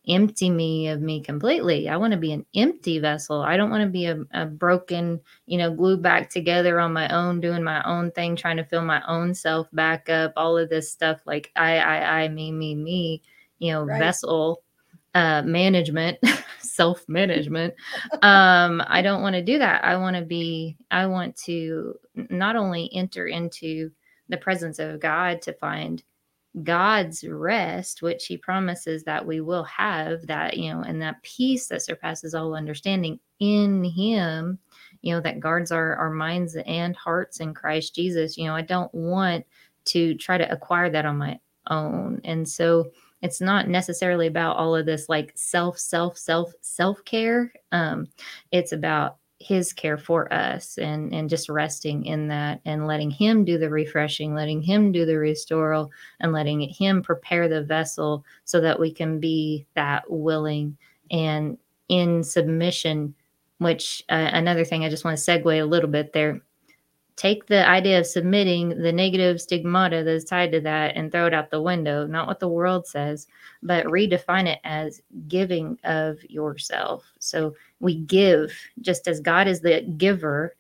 empty 0.08 0.50
me 0.50 0.88
of 0.88 1.00
me 1.00 1.20
completely. 1.20 1.88
I 1.88 1.96
want 1.96 2.12
to 2.12 2.18
be 2.18 2.32
an 2.32 2.44
empty 2.54 2.98
vessel. 2.98 3.40
I 3.42 3.56
don't 3.56 3.70
want 3.70 3.82
to 3.82 3.88
be 3.88 4.06
a, 4.06 4.18
a, 4.32 4.46
broken, 4.46 5.20
you 5.46 5.58
know, 5.58 5.72
glued 5.72 6.02
back 6.02 6.28
together 6.28 6.80
on 6.80 6.92
my 6.92 7.08
own, 7.08 7.40
doing 7.40 7.62
my 7.62 7.82
own 7.84 8.10
thing, 8.10 8.34
trying 8.34 8.56
to 8.56 8.64
fill 8.64 8.82
my 8.82 9.02
own 9.06 9.34
self 9.34 9.68
back 9.72 10.08
up, 10.08 10.32
all 10.36 10.58
of 10.58 10.68
this 10.68 10.90
stuff 10.90 11.20
like 11.24 11.52
I, 11.54 11.78
I, 11.78 12.22
I, 12.22 12.28
me, 12.28 12.50
me, 12.50 12.74
me, 12.74 13.22
you 13.58 13.72
know, 13.72 13.84
right. 13.84 13.98
vessel 13.98 14.62
uh, 15.14 15.42
management, 15.42 16.18
self 16.58 17.04
management. 17.08 17.74
um, 18.22 18.82
I 18.86 19.02
don't 19.02 19.22
want 19.22 19.34
to 19.34 19.42
do 19.42 19.58
that. 19.58 19.84
I 19.84 19.96
want 19.96 20.16
to 20.16 20.22
be, 20.22 20.76
I 20.90 21.06
want 21.06 21.36
to 21.44 21.94
not 22.28 22.56
only 22.56 22.90
enter 22.92 23.26
into 23.26 23.90
the 24.28 24.36
presence 24.36 24.78
of 24.78 24.98
God 24.98 25.42
to 25.42 25.52
find 25.52 26.02
God's 26.62 27.24
rest, 27.24 28.02
which 28.02 28.26
he 28.26 28.36
promises 28.36 29.04
that 29.04 29.24
we 29.24 29.40
will 29.40 29.64
have 29.64 30.26
that, 30.26 30.56
you 30.56 30.72
know, 30.72 30.82
and 30.82 31.00
that 31.00 31.22
peace 31.22 31.66
that 31.68 31.82
surpasses 31.82 32.34
all 32.34 32.54
understanding 32.54 33.18
in 33.40 33.82
him, 33.84 34.58
you 35.00 35.14
know, 35.14 35.20
that 35.20 35.40
guards 35.40 35.72
our, 35.72 35.96
our 35.96 36.10
minds 36.10 36.56
and 36.66 36.94
hearts 36.94 37.40
in 37.40 37.54
Christ 37.54 37.94
Jesus. 37.94 38.36
You 38.36 38.46
know, 38.46 38.54
I 38.54 38.62
don't 38.62 38.94
want 38.94 39.46
to 39.86 40.14
try 40.14 40.36
to 40.36 40.52
acquire 40.52 40.90
that 40.90 41.06
on 41.06 41.16
my 41.16 41.40
own. 41.70 42.20
And 42.24 42.46
so 42.46 42.90
it's 43.22 43.40
not 43.40 43.68
necessarily 43.68 44.26
about 44.26 44.56
all 44.56 44.76
of 44.76 44.84
this 44.84 45.08
like 45.08 45.32
self, 45.34 45.78
self, 45.78 46.18
self, 46.18 46.52
self 46.60 47.02
care. 47.04 47.52
Um, 47.70 48.08
it's 48.50 48.72
about 48.72 49.16
his 49.42 49.72
care 49.72 49.98
for 49.98 50.32
us 50.32 50.78
and 50.78 51.12
and 51.12 51.28
just 51.28 51.48
resting 51.48 52.06
in 52.06 52.28
that 52.28 52.60
and 52.64 52.86
letting 52.86 53.10
him 53.10 53.44
do 53.44 53.58
the 53.58 53.68
refreshing 53.68 54.34
letting 54.34 54.62
him 54.62 54.92
do 54.92 55.04
the 55.04 55.18
restoral 55.18 55.90
and 56.20 56.32
letting 56.32 56.60
him 56.60 57.02
prepare 57.02 57.48
the 57.48 57.62
vessel 57.62 58.24
so 58.44 58.60
that 58.60 58.78
we 58.78 58.92
can 58.92 59.18
be 59.18 59.66
that 59.74 60.04
willing 60.08 60.76
and 61.10 61.58
in 61.88 62.22
submission 62.22 63.14
which 63.58 64.04
uh, 64.08 64.30
another 64.32 64.64
thing 64.64 64.84
i 64.84 64.88
just 64.88 65.04
want 65.04 65.18
to 65.18 65.22
segue 65.22 65.60
a 65.60 65.64
little 65.64 65.90
bit 65.90 66.12
there 66.12 66.40
take 67.16 67.46
the 67.46 67.68
idea 67.68 67.98
of 67.98 68.06
submitting 68.06 68.70
the 68.70 68.92
negative 68.92 69.40
stigmata 69.40 70.02
that's 70.02 70.24
tied 70.24 70.50
to 70.52 70.60
that 70.60 70.96
and 70.96 71.12
throw 71.12 71.26
it 71.26 71.34
out 71.34 71.50
the 71.50 71.60
window 71.60 72.06
not 72.06 72.26
what 72.26 72.40
the 72.40 72.48
world 72.48 72.86
says 72.86 73.26
but 73.62 73.86
redefine 73.86 74.46
it 74.46 74.58
as 74.64 75.00
giving 75.28 75.78
of 75.84 76.18
yourself. 76.28 77.04
So 77.18 77.54
we 77.80 77.96
give 77.96 78.52
just 78.80 79.06
as 79.08 79.20
god 79.20 79.46
is 79.48 79.60
the 79.60 79.82
giver 79.96 80.54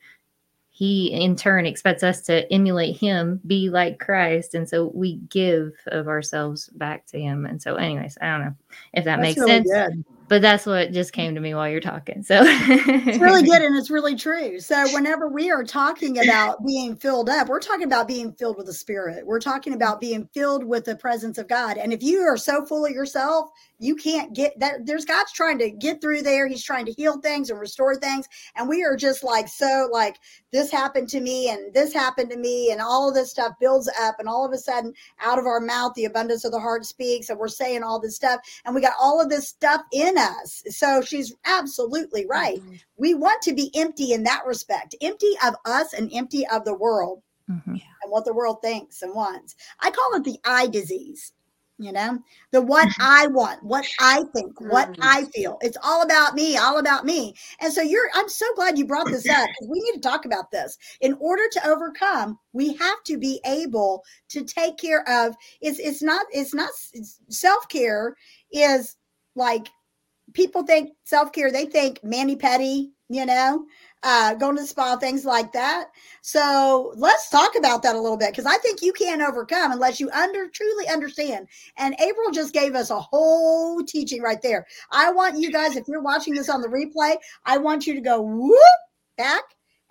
he 0.70 1.12
in 1.12 1.36
turn 1.36 1.66
expects 1.66 2.02
us 2.02 2.22
to 2.22 2.50
emulate 2.52 2.96
him 2.96 3.40
be 3.46 3.68
like 3.70 3.98
christ. 3.98 4.54
And 4.54 4.68
so 4.68 4.90
we 4.94 5.16
give 5.28 5.72
of 5.86 6.08
ourselves 6.08 6.68
back 6.70 7.06
to 7.06 7.20
him. 7.20 7.46
And 7.46 7.60
so 7.60 7.76
anyways 7.76 8.18
i 8.20 8.30
don't 8.30 8.44
know 8.46 8.54
if 8.92 9.04
that 9.04 9.16
That's 9.16 9.22
makes 9.22 9.40
really 9.40 9.64
sense. 9.64 9.70
good 9.70 10.04
but 10.32 10.40
that's 10.40 10.64
what 10.64 10.92
just 10.92 11.12
came 11.12 11.34
to 11.34 11.42
me 11.42 11.52
while 11.52 11.68
you're 11.68 11.78
talking. 11.78 12.22
So 12.22 12.40
it's 12.42 13.18
really 13.18 13.42
good 13.42 13.60
and 13.62 13.76
it's 13.76 13.90
really 13.90 14.16
true. 14.16 14.60
So 14.60 14.90
whenever 14.94 15.28
we 15.28 15.50
are 15.50 15.62
talking 15.62 16.24
about 16.24 16.64
being 16.64 16.96
filled 16.96 17.28
up, 17.28 17.48
we're 17.48 17.60
talking 17.60 17.84
about 17.84 18.08
being 18.08 18.32
filled 18.32 18.56
with 18.56 18.64
the 18.64 18.72
spirit. 18.72 19.26
We're 19.26 19.40
talking 19.40 19.74
about 19.74 20.00
being 20.00 20.26
filled 20.32 20.64
with 20.64 20.86
the 20.86 20.96
presence 20.96 21.36
of 21.36 21.48
God. 21.48 21.76
And 21.76 21.92
if 21.92 22.02
you 22.02 22.22
are 22.22 22.38
so 22.38 22.64
full 22.64 22.86
of 22.86 22.92
yourself, 22.92 23.50
you 23.82 23.96
can't 23.96 24.32
get 24.32 24.58
that 24.60 24.86
there's 24.86 25.04
God's 25.04 25.32
trying 25.32 25.58
to 25.58 25.70
get 25.70 26.00
through 26.00 26.22
there. 26.22 26.46
He's 26.46 26.62
trying 26.62 26.86
to 26.86 26.92
heal 26.92 27.20
things 27.20 27.50
and 27.50 27.58
restore 27.58 27.96
things. 27.96 28.28
And 28.54 28.68
we 28.68 28.84
are 28.84 28.96
just 28.96 29.24
like 29.24 29.48
so 29.48 29.88
like 29.92 30.18
this 30.52 30.70
happened 30.70 31.08
to 31.08 31.20
me 31.20 31.50
and 31.50 31.74
this 31.74 31.92
happened 31.92 32.30
to 32.30 32.36
me 32.36 32.70
and 32.70 32.80
all 32.80 33.08
of 33.08 33.14
this 33.14 33.32
stuff 33.32 33.54
builds 33.58 33.90
up 34.00 34.16
and 34.20 34.28
all 34.28 34.46
of 34.46 34.52
a 34.52 34.58
sudden 34.58 34.94
out 35.20 35.38
of 35.38 35.46
our 35.46 35.58
mouth 35.58 35.94
the 35.94 36.04
abundance 36.04 36.44
of 36.44 36.52
the 36.52 36.60
heart 36.60 36.86
speaks 36.86 37.28
and 37.28 37.38
we're 37.38 37.48
saying 37.48 37.82
all 37.82 37.98
this 37.98 38.14
stuff 38.14 38.40
and 38.64 38.72
we 38.72 38.80
got 38.80 38.94
all 39.00 39.20
of 39.20 39.28
this 39.28 39.48
stuff 39.48 39.82
in 39.92 40.16
us. 40.16 40.62
So 40.68 41.02
she's 41.02 41.34
absolutely 41.44 42.24
right. 42.26 42.60
Mm-hmm. 42.60 42.74
We 42.98 43.14
want 43.14 43.42
to 43.42 43.52
be 43.52 43.72
empty 43.74 44.12
in 44.12 44.22
that 44.22 44.46
respect, 44.46 44.94
empty 45.00 45.34
of 45.44 45.56
us 45.64 45.92
and 45.92 46.08
empty 46.14 46.46
of 46.46 46.64
the 46.64 46.74
world 46.74 47.20
mm-hmm. 47.50 47.70
and 47.70 48.10
what 48.10 48.24
the 48.24 48.32
world 48.32 48.58
thinks 48.62 49.02
and 49.02 49.12
wants. 49.12 49.56
I 49.80 49.90
call 49.90 50.14
it 50.14 50.22
the 50.22 50.38
eye 50.44 50.68
disease. 50.68 51.32
You 51.78 51.90
know, 51.90 52.18
the 52.52 52.60
what 52.60 52.88
mm-hmm. 52.88 53.02
I 53.02 53.26
want, 53.26 53.62
what 53.64 53.84
I 53.98 54.22
think, 54.34 54.60
what 54.60 54.92
mm-hmm. 54.92 55.02
I 55.02 55.24
feel. 55.34 55.58
It's 55.62 55.78
all 55.82 56.02
about 56.02 56.34
me, 56.34 56.56
all 56.56 56.78
about 56.78 57.04
me. 57.04 57.34
And 57.60 57.72
so 57.72 57.80
you're, 57.80 58.08
I'm 58.14 58.28
so 58.28 58.46
glad 58.54 58.78
you 58.78 58.86
brought 58.86 59.06
this 59.06 59.28
up 59.28 59.48
we 59.68 59.80
need 59.80 59.94
to 59.94 60.00
talk 60.00 60.24
about 60.24 60.50
this. 60.50 60.78
In 61.00 61.14
order 61.18 61.42
to 61.50 61.68
overcome, 61.68 62.38
we 62.52 62.74
have 62.74 63.02
to 63.04 63.18
be 63.18 63.40
able 63.46 64.04
to 64.28 64.44
take 64.44 64.76
care 64.76 65.08
of 65.08 65.34
it's 65.60 65.78
it's 65.78 66.02
not 66.02 66.26
it's 66.30 66.54
not 66.54 66.70
self-care 67.28 68.16
is 68.52 68.96
like 69.34 69.68
people 70.34 70.64
think 70.64 70.90
self 71.04 71.32
care, 71.32 71.50
they 71.50 71.66
think 71.66 72.00
mani 72.02 72.36
pedi, 72.36 72.90
you 73.08 73.26
know, 73.26 73.64
uh, 74.02 74.34
going 74.34 74.56
to 74.56 74.62
the 74.62 74.68
spa, 74.68 74.96
things 74.96 75.24
like 75.24 75.52
that. 75.52 75.90
So 76.22 76.92
let's 76.96 77.28
talk 77.28 77.56
about 77.56 77.82
that 77.82 77.94
a 77.94 78.00
little 78.00 78.16
bit 78.16 78.30
because 78.30 78.46
I 78.46 78.58
think 78.58 78.82
you 78.82 78.92
can't 78.92 79.22
overcome 79.22 79.72
unless 79.72 80.00
you 80.00 80.10
under 80.10 80.48
truly 80.48 80.88
understand. 80.88 81.48
And 81.76 81.94
April 82.00 82.30
just 82.32 82.52
gave 82.52 82.74
us 82.74 82.90
a 82.90 83.00
whole 83.00 83.82
teaching 83.84 84.22
right 84.22 84.42
there. 84.42 84.66
I 84.90 85.12
want 85.12 85.38
you 85.38 85.52
guys, 85.52 85.76
if 85.76 85.88
you're 85.88 86.02
watching 86.02 86.34
this 86.34 86.48
on 86.48 86.60
the 86.60 86.68
replay, 86.68 87.16
I 87.44 87.58
want 87.58 87.86
you 87.86 87.94
to 87.94 88.00
go 88.00 88.20
whoop 88.20 88.58
back 89.16 89.42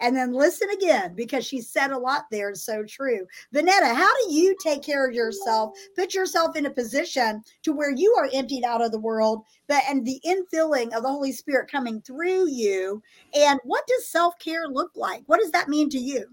and 0.01 0.15
then 0.15 0.33
listen 0.33 0.69
again 0.71 1.13
because 1.15 1.45
she 1.45 1.61
said 1.61 1.91
a 1.91 1.97
lot 1.97 2.25
there. 2.31 2.53
So 2.55 2.83
true. 2.83 3.25
Vonetta, 3.53 3.95
how 3.95 4.11
do 4.17 4.33
you 4.33 4.55
take 4.61 4.83
care 4.83 5.07
of 5.07 5.13
yourself? 5.13 5.77
Put 5.95 6.13
yourself 6.13 6.55
in 6.55 6.65
a 6.65 6.71
position 6.71 7.43
to 7.63 7.71
where 7.71 7.91
you 7.91 8.13
are 8.17 8.29
emptied 8.33 8.65
out 8.65 8.83
of 8.83 8.91
the 8.91 8.99
world, 8.99 9.43
but 9.67 9.83
and 9.87 10.05
the 10.05 10.19
infilling 10.25 10.93
of 10.95 11.03
the 11.03 11.09
Holy 11.09 11.31
Spirit 11.31 11.71
coming 11.71 12.01
through 12.01 12.49
you. 12.49 13.01
And 13.35 13.59
what 13.63 13.87
does 13.87 14.09
self 14.09 14.37
care 14.39 14.67
look 14.67 14.91
like? 14.95 15.23
What 15.27 15.39
does 15.39 15.51
that 15.51 15.69
mean 15.69 15.89
to 15.91 15.99
you? 15.99 16.27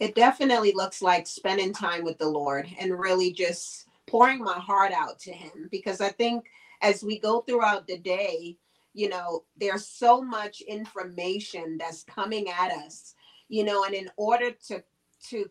It 0.00 0.14
definitely 0.14 0.72
looks 0.72 1.02
like 1.02 1.26
spending 1.26 1.72
time 1.72 2.02
with 2.04 2.18
the 2.18 2.28
Lord 2.28 2.68
and 2.78 2.98
really 2.98 3.32
just 3.32 3.86
pouring 4.06 4.42
my 4.42 4.58
heart 4.58 4.92
out 4.92 5.18
to 5.20 5.32
Him 5.32 5.68
because 5.70 6.00
I 6.00 6.08
think 6.08 6.44
as 6.80 7.04
we 7.04 7.18
go 7.18 7.42
throughout 7.42 7.86
the 7.86 7.98
day, 7.98 8.56
you 8.94 9.08
know 9.08 9.44
there's 9.58 9.86
so 9.86 10.22
much 10.22 10.60
information 10.62 11.76
that's 11.78 12.02
coming 12.04 12.48
at 12.48 12.70
us 12.70 13.14
you 13.48 13.64
know 13.64 13.84
and 13.84 13.94
in 13.94 14.08
order 14.16 14.50
to 14.50 14.82
to 15.22 15.48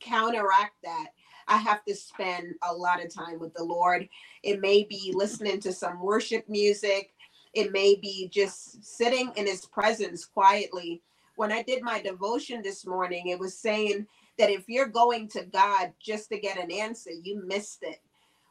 counteract 0.00 0.74
that 0.82 1.08
i 1.48 1.56
have 1.56 1.84
to 1.84 1.94
spend 1.94 2.54
a 2.68 2.72
lot 2.72 3.04
of 3.04 3.12
time 3.12 3.38
with 3.38 3.52
the 3.54 3.64
lord. 3.64 4.08
It 4.42 4.60
may 4.60 4.84
be 4.84 5.12
listening 5.14 5.60
to 5.60 5.72
some 5.72 6.00
worship 6.00 6.48
music. 6.48 7.12
It 7.52 7.72
may 7.72 7.96
be 7.96 8.28
just 8.32 8.82
sitting 8.84 9.32
in 9.36 9.46
his 9.46 9.66
presence 9.66 10.24
quietly. 10.24 11.02
When 11.36 11.52
i 11.52 11.62
did 11.62 11.82
my 11.82 12.00
devotion 12.00 12.62
this 12.62 12.86
morning 12.86 13.28
it 13.28 13.38
was 13.38 13.56
saying 13.56 14.06
that 14.38 14.50
if 14.50 14.68
you're 14.68 14.86
going 14.86 15.28
to 15.28 15.44
god 15.44 15.92
just 16.00 16.30
to 16.30 16.38
get 16.38 16.58
an 16.58 16.70
answer 16.70 17.10
you 17.10 17.42
missed 17.44 17.82
it. 17.82 18.00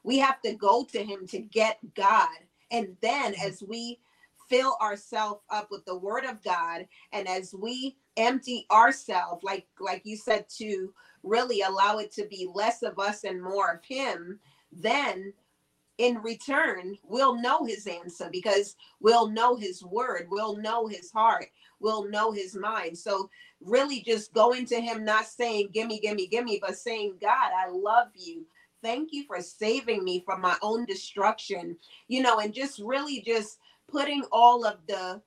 We 0.03 0.17
have 0.19 0.41
to 0.41 0.53
go 0.53 0.85
to 0.91 1.03
him 1.03 1.27
to 1.27 1.39
get 1.39 1.79
god. 1.95 2.29
And 2.71 2.95
then 3.01 3.33
mm-hmm. 3.33 3.47
as 3.47 3.63
we 3.67 3.99
fill 4.49 4.77
ourselves 4.81 5.41
up 5.49 5.69
with 5.71 5.85
the 5.85 5.97
word 5.97 6.25
of 6.25 6.43
God 6.43 6.87
and 7.13 7.27
as 7.27 7.53
we 7.53 7.97
empty 8.17 8.65
ourselves 8.71 9.43
like 9.43 9.67
like 9.79 10.01
you 10.05 10.17
said 10.17 10.45
to 10.57 10.93
really 11.23 11.61
allow 11.61 11.99
it 11.99 12.11
to 12.13 12.27
be 12.27 12.49
less 12.53 12.83
of 12.83 12.99
us 12.99 13.23
and 13.23 13.41
more 13.41 13.71
of 13.73 13.85
him 13.85 14.39
then 14.71 15.33
in 15.97 16.17
return 16.23 16.97
we'll 17.03 17.41
know 17.41 17.65
his 17.65 17.87
answer 17.87 18.29
because 18.31 18.75
we'll 19.01 19.29
know 19.29 19.55
his 19.55 19.83
word 19.83 20.27
we'll 20.29 20.57
know 20.57 20.87
his 20.87 21.11
heart 21.11 21.47
we'll 21.79 22.09
know 22.09 22.31
his 22.31 22.55
mind. 22.55 22.97
So 22.97 23.29
really 23.61 24.01
just 24.01 24.33
going 24.33 24.65
to 24.67 24.79
him 24.81 25.03
not 25.03 25.25
saying 25.25 25.69
gimme 25.73 25.99
gimme 25.99 26.27
gimme 26.27 26.59
but 26.61 26.77
saying 26.77 27.15
god 27.21 27.51
i 27.57 27.69
love 27.69 28.07
you. 28.15 28.45
Thank 28.83 29.09
you 29.11 29.25
for 29.25 29.41
saving 29.41 30.03
me 30.03 30.21
from 30.25 30.41
my 30.41 30.55
own 30.61 30.85
destruction. 30.85 31.77
You 32.07 32.21
know 32.21 32.39
and 32.39 32.53
just 32.53 32.79
really 32.79 33.21
just 33.21 33.59
putting 33.91 34.23
all 34.31 34.65
of 34.65 34.77
the 34.87 35.21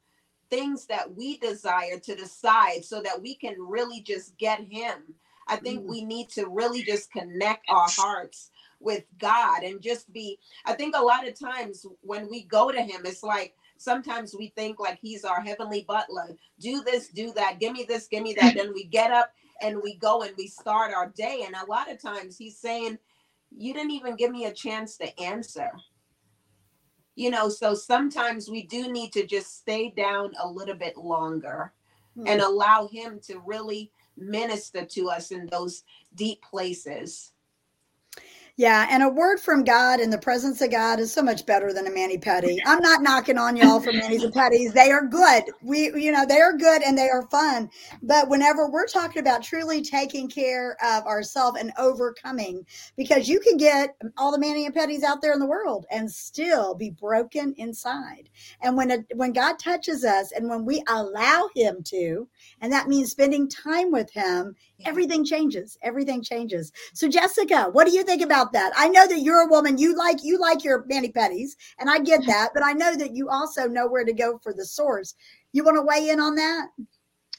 things 0.50 0.87
that 0.87 1.14
we 1.16 1.38
desire 1.38 1.99
to 1.99 2.14
the 2.14 2.26
side 2.26 2.85
so 2.85 3.00
that 3.02 3.21
we 3.23 3.35
can 3.35 3.57
really 3.59 4.00
just 4.02 4.37
get 4.38 4.61
him 4.61 5.14
I 5.49 5.57
think 5.57 5.85
Mm. 5.85 5.88
we 5.88 6.04
need 6.04 6.28
to 6.31 6.47
really 6.47 6.83
just 6.83 7.11
connect 7.12 7.66
our 7.69 7.88
hearts 7.90 8.50
with 8.81 9.04
God 9.19 9.62
and 9.62 9.81
just 9.83 10.12
be. 10.12 10.38
I 10.64 10.75
think 10.75 10.97
a 10.97 11.02
lot 11.02 11.26
of 11.26 11.38
times 11.38 11.87
when 12.02 12.28
we 12.31 12.45
go 12.45 12.71
to 12.71 12.83
Him, 12.83 13.02
it's 13.04 13.23
like 13.23 13.54
sometimes 13.78 14.35
we 14.38 14.49
think 14.57 14.81
like 14.81 14.99
He's 15.00 15.25
our 15.25 15.40
heavenly 15.40 15.83
butler. 15.87 16.37
Do 16.61 16.83
this, 16.83 17.09
do 17.09 17.33
that, 17.35 17.61
give 17.61 17.73
me 17.73 17.85
this, 17.85 18.09
give 18.09 18.23
me 18.23 18.35
that. 18.35 18.54
then 18.54 18.73
we 18.75 18.85
get 18.85 19.11
up 19.11 19.33
and 19.62 19.81
we 19.83 19.97
go 19.97 20.23
and 20.23 20.35
we 20.37 20.47
start 20.47 20.92
our 20.95 21.09
day. 21.11 21.45
And 21.47 21.54
a 21.57 21.66
lot 21.66 21.90
of 21.90 22.00
times 22.00 22.37
He's 22.38 22.59
saying, 22.59 22.99
You 23.50 23.75
didn't 23.75 23.92
even 23.92 24.16
give 24.16 24.31
me 24.31 24.47
a 24.47 24.52
chance 24.52 24.97
to 24.99 25.21
answer. 25.21 25.71
You 27.14 27.31
know, 27.31 27.49
so 27.49 27.75
sometimes 27.75 28.50
we 28.50 28.62
do 28.62 28.90
need 28.90 29.12
to 29.12 29.26
just 29.26 29.59
stay 29.59 29.90
down 29.90 30.33
a 30.40 30.49
little 30.49 30.75
bit 30.75 30.97
longer 30.97 31.73
hmm. 32.14 32.26
and 32.26 32.40
allow 32.40 32.88
him 32.88 33.21
to 33.26 33.42
really 33.45 33.90
minister 34.16 34.85
to 34.85 35.11
us 35.11 35.31
in 35.31 35.47
those 35.47 35.85
deep 36.14 36.42
places. 36.42 37.32
Yeah, 38.59 38.87
and 38.91 39.03
a 39.03 39.09
word 39.09 39.41
from 39.41 39.65
God 39.65 39.99
in 39.99 40.11
the 40.11 40.19
presence 40.19 40.61
of 40.61 40.71
God 40.71 41.01
is 41.01 41.11
so 41.11 41.23
much 41.23 41.47
better 41.47 41.73
than 41.73 41.87
a 41.87 41.91
mani 41.91 42.19
pedi. 42.19 42.59
I'm 42.67 42.83
not 42.83 43.03
knocking 43.03 43.39
on 43.39 43.57
y'all 43.57 43.81
for 43.81 43.95
manis 43.95 44.23
and 44.23 44.35
petties. 44.35 44.75
They 44.75 44.91
are 44.91 45.07
good. 45.07 45.45
We, 45.63 45.85
you 45.95 46.13
know, 46.13 46.27
they 46.27 46.39
are 46.39 46.53
good 46.53 46.83
and 46.83 46.97
they 46.97 47.09
are 47.09 47.27
fun. 47.29 47.71
But 48.03 48.29
whenever 48.29 48.69
we're 48.69 48.87
talking 48.87 49.21
about 49.21 49.43
truly 49.43 49.81
taking 49.81 50.29
care 50.29 50.77
of 50.85 51.07
ourselves 51.07 51.59
and 51.59 51.73
overcoming, 51.79 52.67
because 52.95 53.27
you 53.27 53.41
can 53.41 53.57
get 53.57 53.97
all 54.19 54.31
the 54.31 54.39
mani 54.39 54.67
and 54.67 54.75
petties 54.75 55.03
out 55.03 55.23
there 55.23 55.33
in 55.33 55.41
the 55.41 55.47
world 55.47 55.87
and 55.91 56.11
still 56.11 56.75
be 56.75 56.91
broken 56.91 57.55
inside. 57.57 58.29
And 58.61 58.77
when 58.77 58.91
a, 58.91 58.99
when 59.15 59.33
God 59.33 59.59
touches 59.59 60.05
us 60.05 60.31
and 60.33 60.51
when 60.51 60.67
we 60.67 60.85
allow 60.89 61.49
Him 61.57 61.83
to, 61.85 62.29
and 62.61 62.71
that 62.71 62.89
means 62.89 63.11
spending 63.11 63.49
time 63.49 63.91
with 63.91 64.11
Him, 64.13 64.55
everything 64.87 65.25
changes. 65.25 65.79
Everything 65.83 66.23
changes. 66.23 66.73
So, 66.95 67.09
Jessica, 67.09 67.69
what 67.73 67.87
do 67.87 67.95
you 67.95 68.05
think 68.05 68.23
about 68.23 68.53
that? 68.53 68.73
I 68.77 68.89
know 68.89 69.07
that 69.07 69.21
you're 69.21 69.43
a 69.43 69.51
woman. 69.51 69.79
You 69.79 69.97
like 69.97 70.25
you 70.25 70.39
like 70.41 70.65
your 70.65 70.85
mani 70.89 71.11
pedis, 71.12 71.53
and 71.79 71.91
I 71.91 72.01
get 72.01 72.27
that. 72.27 72.51
But 72.55 72.65
I 72.65 72.73
know 72.73 72.97
that 72.97 73.15
you 73.17 73.29
also 73.29 73.69
know 73.69 73.89
where 73.89 74.05
to 74.05 74.12
go 74.12 74.39
for 74.43 74.53
the 74.53 74.67
source. 74.67 75.15
You 75.53 75.65
want 75.65 75.77
to 75.77 75.83
weigh 75.83 76.11
in 76.11 76.21
on 76.21 76.37
that? 76.37 76.69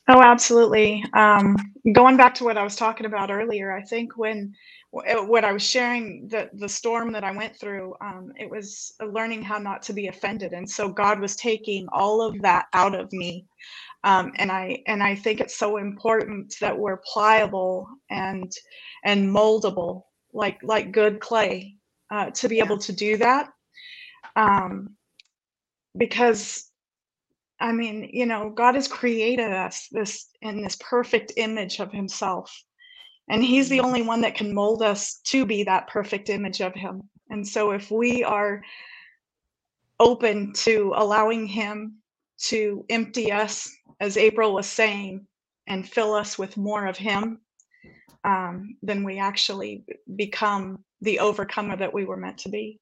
Oh, 0.10 0.22
absolutely. 0.22 1.04
Um, 1.14 1.56
going 1.94 2.18
back 2.18 2.36
to 2.36 2.44
what 2.44 2.58
I 2.58 2.64
was 2.64 2.76
talking 2.76 3.08
about 3.08 3.32
earlier, 3.32 3.74
I 3.74 3.82
think 3.84 4.18
when 4.18 4.54
w- 4.94 5.26
what 5.26 5.46
I 5.46 5.54
was 5.54 5.64
sharing 5.64 6.28
the 6.28 6.50
the 6.54 6.70
storm 6.70 7.14
that 7.14 7.24
I 7.24 7.32
went 7.32 7.58
through, 7.58 7.96
um, 8.02 8.34
it 8.38 8.50
was 8.50 8.94
learning 9.02 9.44
how 9.44 9.60
not 9.60 9.82
to 9.84 9.94
be 9.94 10.08
offended, 10.08 10.54
and 10.54 10.70
so 10.70 10.90
God 10.90 11.22
was 11.22 11.38
taking 11.38 11.88
all 11.94 12.22
of 12.22 12.42
that 12.42 12.68
out 12.74 12.96
of 12.96 13.14
me. 13.14 13.48
Um, 14.04 14.34
and 14.36 14.52
I 14.52 14.84
and 14.88 15.02
I 15.02 15.16
think 15.16 15.40
it's 15.40 15.56
so 15.56 15.78
important 15.78 16.56
that 16.60 16.78
we're 16.78 17.02
pliable 17.14 17.88
and 18.10 18.52
and 19.06 19.30
moldable, 19.30 20.04
like 20.34 20.60
like 20.62 20.92
good 20.92 21.20
clay, 21.22 21.76
uh, 22.12 22.32
to 22.32 22.50
be 22.50 22.60
able 22.60 22.78
to 22.80 22.92
do 22.92 23.18
that. 23.18 23.50
Um, 24.36 24.96
because 25.98 26.70
I 27.60 27.72
mean, 27.72 28.10
you 28.12 28.26
know, 28.26 28.50
God 28.50 28.76
has 28.76 28.90
created 28.90 29.52
us 29.52 29.88
this 29.92 30.28
in 30.42 30.62
this 30.62 30.78
perfect 30.82 31.32
image 31.38 31.80
of 31.80 31.92
Himself, 31.94 32.54
and 33.30 33.42
He's 33.42 33.70
the 33.70 33.80
only 33.80 34.02
one 34.02 34.20
that 34.22 34.36
can 34.36 34.54
mold 34.54 34.84
us 34.84 35.20
to 35.28 35.46
be 35.46 35.64
that 35.64 35.88
perfect 35.88 36.30
image 36.30 36.60
of 36.62 36.74
Him. 36.74 37.04
And 37.30 37.48
so, 37.48 37.72
if 37.72 37.90
we 37.90 38.22
are 38.22 38.62
open 39.98 40.52
to 40.54 40.92
allowing 40.94 41.48
Him 41.48 42.03
to 42.48 42.86
empty 42.90 43.32
us, 43.32 43.70
as 44.00 44.18
April 44.18 44.54
was 44.54 44.68
saying, 44.68 45.26
and 45.68 45.88
fill 45.88 46.14
us 46.14 46.38
with 46.38 46.58
more 46.58 46.86
of 46.86 46.98
Him, 46.98 47.40
um, 48.24 48.78
then 48.82 49.04
we 49.04 49.20
actually 49.20 49.86
become 50.16 50.84
the 51.02 51.20
overcomer 51.20 51.76
that 51.78 51.94
we 51.94 52.06
were 52.06 52.18
meant 52.18 52.38
to 52.40 52.50
be. 52.50 52.80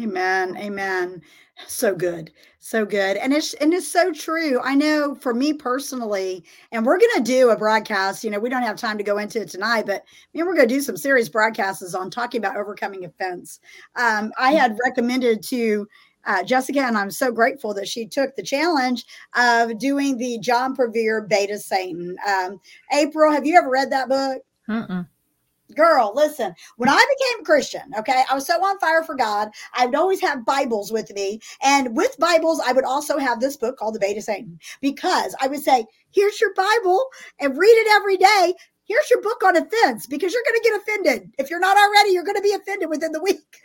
Amen. 0.00 0.56
Amen. 0.56 1.22
So 1.68 1.94
good. 1.94 2.32
So 2.58 2.84
good. 2.84 3.16
And 3.16 3.32
it's 3.32 3.54
and 3.54 3.72
it's 3.72 3.86
so 3.86 4.12
true. 4.12 4.60
I 4.60 4.74
know 4.74 5.14
for 5.14 5.32
me 5.32 5.52
personally, 5.52 6.44
and 6.72 6.84
we're 6.84 6.98
gonna 6.98 7.24
do 7.24 7.50
a 7.50 7.56
broadcast, 7.56 8.24
you 8.24 8.30
know, 8.30 8.40
we 8.40 8.48
don't 8.48 8.62
have 8.62 8.76
time 8.76 8.98
to 8.98 9.04
go 9.04 9.18
into 9.18 9.40
it 9.42 9.50
tonight, 9.50 9.86
but 9.86 10.02
man, 10.34 10.46
we're 10.46 10.56
gonna 10.56 10.66
do 10.66 10.80
some 10.80 10.96
serious 10.96 11.28
broadcasts 11.28 11.94
on 11.94 12.10
talking 12.10 12.40
about 12.40 12.56
overcoming 12.56 13.04
offense. 13.04 13.60
Um, 13.94 14.32
I 14.36 14.52
had 14.52 14.76
recommended 14.84 15.44
to 15.44 15.86
uh, 16.26 16.42
Jessica, 16.42 16.80
and 16.80 16.96
I'm 16.96 17.10
so 17.10 17.32
grateful 17.32 17.74
that 17.74 17.88
she 17.88 18.06
took 18.06 18.36
the 18.36 18.42
challenge 18.42 19.04
of 19.34 19.78
doing 19.78 20.16
the 20.16 20.38
John 20.38 20.76
Bevere 20.76 21.28
Beta 21.28 21.58
Satan. 21.58 22.16
Um, 22.26 22.60
April, 22.92 23.32
have 23.32 23.46
you 23.46 23.58
ever 23.58 23.70
read 23.70 23.90
that 23.90 24.08
book? 24.08 24.42
Mm-mm. 24.68 25.06
Girl, 25.74 26.12
listen, 26.14 26.54
when 26.76 26.90
I 26.90 26.94
became 27.18 27.40
a 27.40 27.44
Christian, 27.44 27.82
okay, 27.98 28.22
I 28.30 28.34
was 28.34 28.46
so 28.46 28.62
on 28.62 28.78
fire 28.78 29.02
for 29.02 29.14
God. 29.14 29.48
I 29.72 29.86
would 29.86 29.94
always 29.94 30.20
have 30.20 30.44
Bibles 30.44 30.92
with 30.92 31.10
me. 31.14 31.40
And 31.62 31.96
with 31.96 32.18
Bibles, 32.18 32.60
I 32.64 32.72
would 32.72 32.84
also 32.84 33.18
have 33.18 33.40
this 33.40 33.56
book 33.56 33.78
called 33.78 33.94
The 33.94 34.00
Bait 34.00 34.18
of 34.18 34.24
Satan 34.24 34.58
because 34.82 35.34
I 35.40 35.48
would 35.48 35.62
say, 35.62 35.86
here's 36.10 36.40
your 36.40 36.52
Bible 36.54 37.06
and 37.40 37.56
read 37.56 37.66
it 37.66 37.92
every 37.94 38.18
day. 38.18 38.54
Here's 38.84 39.08
your 39.08 39.22
book 39.22 39.42
on 39.42 39.56
offense 39.56 40.06
because 40.06 40.34
you're 40.34 40.44
going 40.46 40.60
to 40.60 40.68
get 40.68 40.80
offended. 40.80 41.32
If 41.38 41.48
you're 41.48 41.60
not 41.60 41.78
already, 41.78 42.10
you're 42.10 42.24
going 42.24 42.36
to 42.36 42.42
be 42.42 42.52
offended 42.52 42.90
within 42.90 43.12
the 43.12 43.22
week. 43.22 43.63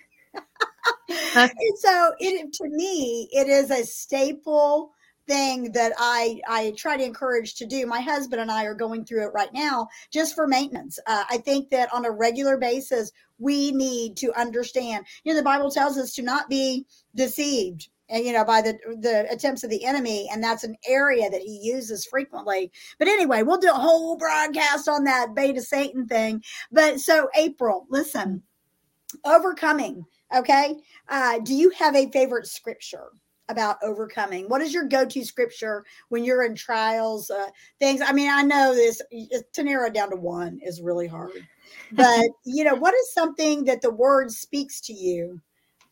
so 1.10 2.14
it 2.20 2.54
to 2.54 2.70
me, 2.70 3.30
it 3.32 3.48
is 3.48 3.72
a 3.72 3.84
staple 3.84 4.94
thing 5.30 5.72
that 5.74 5.94
I 5.98 6.42
I 6.48 6.74
try 6.76 6.98
to 6.98 7.04
encourage 7.04 7.56
to 7.56 7.66
do. 7.66 7.86
My 7.86 8.02
husband 8.02 8.42
and 8.42 8.52
I 8.52 8.66
are 8.66 8.74
going 8.74 9.06
through 9.06 9.28
it 9.28 9.34
right 9.34 9.54
now 9.54 9.88
just 10.12 10.36
for 10.36 10.48
maintenance. 10.48 11.00
Uh, 11.06 11.24
I 11.30 11.38
think 11.38 11.70
that 11.70 11.94
on 11.94 12.06
a 12.06 12.12
regular 12.12 12.58
basis 12.58 13.12
we 13.38 13.72
need 13.72 14.18
to 14.18 14.34
understand. 14.38 15.06
You 15.24 15.32
know, 15.32 15.40
the 15.40 15.44
Bible 15.46 15.72
tells 15.72 15.98
us 15.98 16.14
to 16.16 16.24
not 16.24 16.50
be 16.50 16.86
deceived. 17.16 17.90
And 18.10 18.26
you 18.26 18.34
know, 18.34 18.44
by 18.44 18.62
the 18.62 18.78
the 19.02 19.32
attempts 19.32 19.64
of 19.64 19.70
the 19.70 19.86
enemy, 19.86 20.28
and 20.34 20.44
that's 20.44 20.64
an 20.64 20.76
area 20.88 21.30
that 21.30 21.42
he 21.42 21.60
uses 21.62 22.08
frequently. 22.08 22.72
But 22.98 23.08
anyway, 23.08 23.44
we'll 23.44 23.60
do 23.60 23.70
a 23.70 23.74
whole 23.74 24.18
broadcast 24.18 24.90
on 24.90 25.04
that 25.04 25.36
bait 25.36 25.58
of 25.58 25.64
Satan 25.64 26.08
thing. 26.08 26.44
But 26.72 27.00
so, 27.00 27.30
April, 27.36 27.86
listen, 27.90 28.42
overcoming. 29.26 30.06
Okay, 30.36 30.76
uh, 31.08 31.40
do 31.40 31.56
you 31.56 31.70
have 31.72 31.96
a 31.96 32.10
favorite 32.12 32.48
scripture? 32.48 33.10
about 33.50 33.78
overcoming? 33.82 34.48
What 34.48 34.62
is 34.62 34.74
your 34.74 34.86
go-to 34.86 35.26
scripture 35.26 35.84
when 36.10 36.24
you're 36.24 36.44
in 36.44 36.56
trials 36.56 37.30
uh, 37.30 37.48
things? 37.80 38.02
I 38.02 38.14
mean 38.14 38.30
i 38.30 38.44
know 38.44 38.74
this 38.74 39.02
to 39.54 39.64
narrow 39.64 39.88
it 39.88 39.94
down 39.94 40.12
to 40.12 40.16
one 40.16 40.60
is 40.64 40.82
really 40.82 41.08
hard. 41.08 41.32
But 41.92 42.30
you 42.46 42.64
know 42.64 42.76
what 42.76 42.94
is 42.94 43.14
something 43.14 43.66
that 43.66 43.82
the 43.82 43.92
word 43.92 44.32
speaks 44.32 44.80
to 44.82 44.94
you 44.94 45.42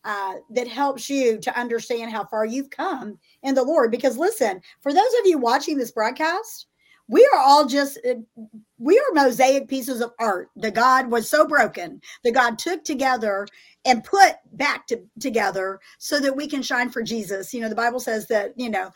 uh, 0.04 0.34
that 0.50 0.68
helps 0.68 1.10
you 1.10 1.38
to 1.38 1.58
understand 1.58 2.12
how 2.12 2.24
far 2.24 2.46
you've 2.46 2.70
come 2.70 3.18
in 3.42 3.54
the 3.54 3.62
lord? 3.62 3.90
Because 3.90 4.16
listen 4.16 4.60
for 4.80 4.92
those 4.92 5.12
of 5.20 5.26
you 5.26 5.38
watching 5.38 5.76
this 5.76 5.90
broadcast 5.90 6.68
we 7.08 7.28
are 7.34 7.40
all 7.40 7.66
just 7.66 7.98
uh, 8.08 8.14
we 8.78 8.98
are 8.98 9.14
mosaic 9.14 9.66
pieces 9.66 10.00
of 10.00 10.12
art. 10.18 10.50
The 10.56 10.70
god 10.70 11.10
was 11.10 11.28
so 11.28 11.46
broken 11.46 12.00
that 12.22 12.32
god 12.32 12.58
took 12.58 12.84
together 12.84 13.46
and 13.84 14.04
put 14.04 14.34
back 14.52 14.86
to, 14.88 15.00
together 15.18 15.80
so 15.98 16.20
that 16.20 16.36
we 16.36 16.46
can 16.46 16.62
shine 16.62 16.90
for 16.90 17.02
jesus. 17.02 17.52
You 17.52 17.60
know 17.60 17.68
the 17.68 17.74
bible 17.74 18.00
says 18.00 18.28
that 18.28 18.52
you 18.56 18.70
know 18.70 18.90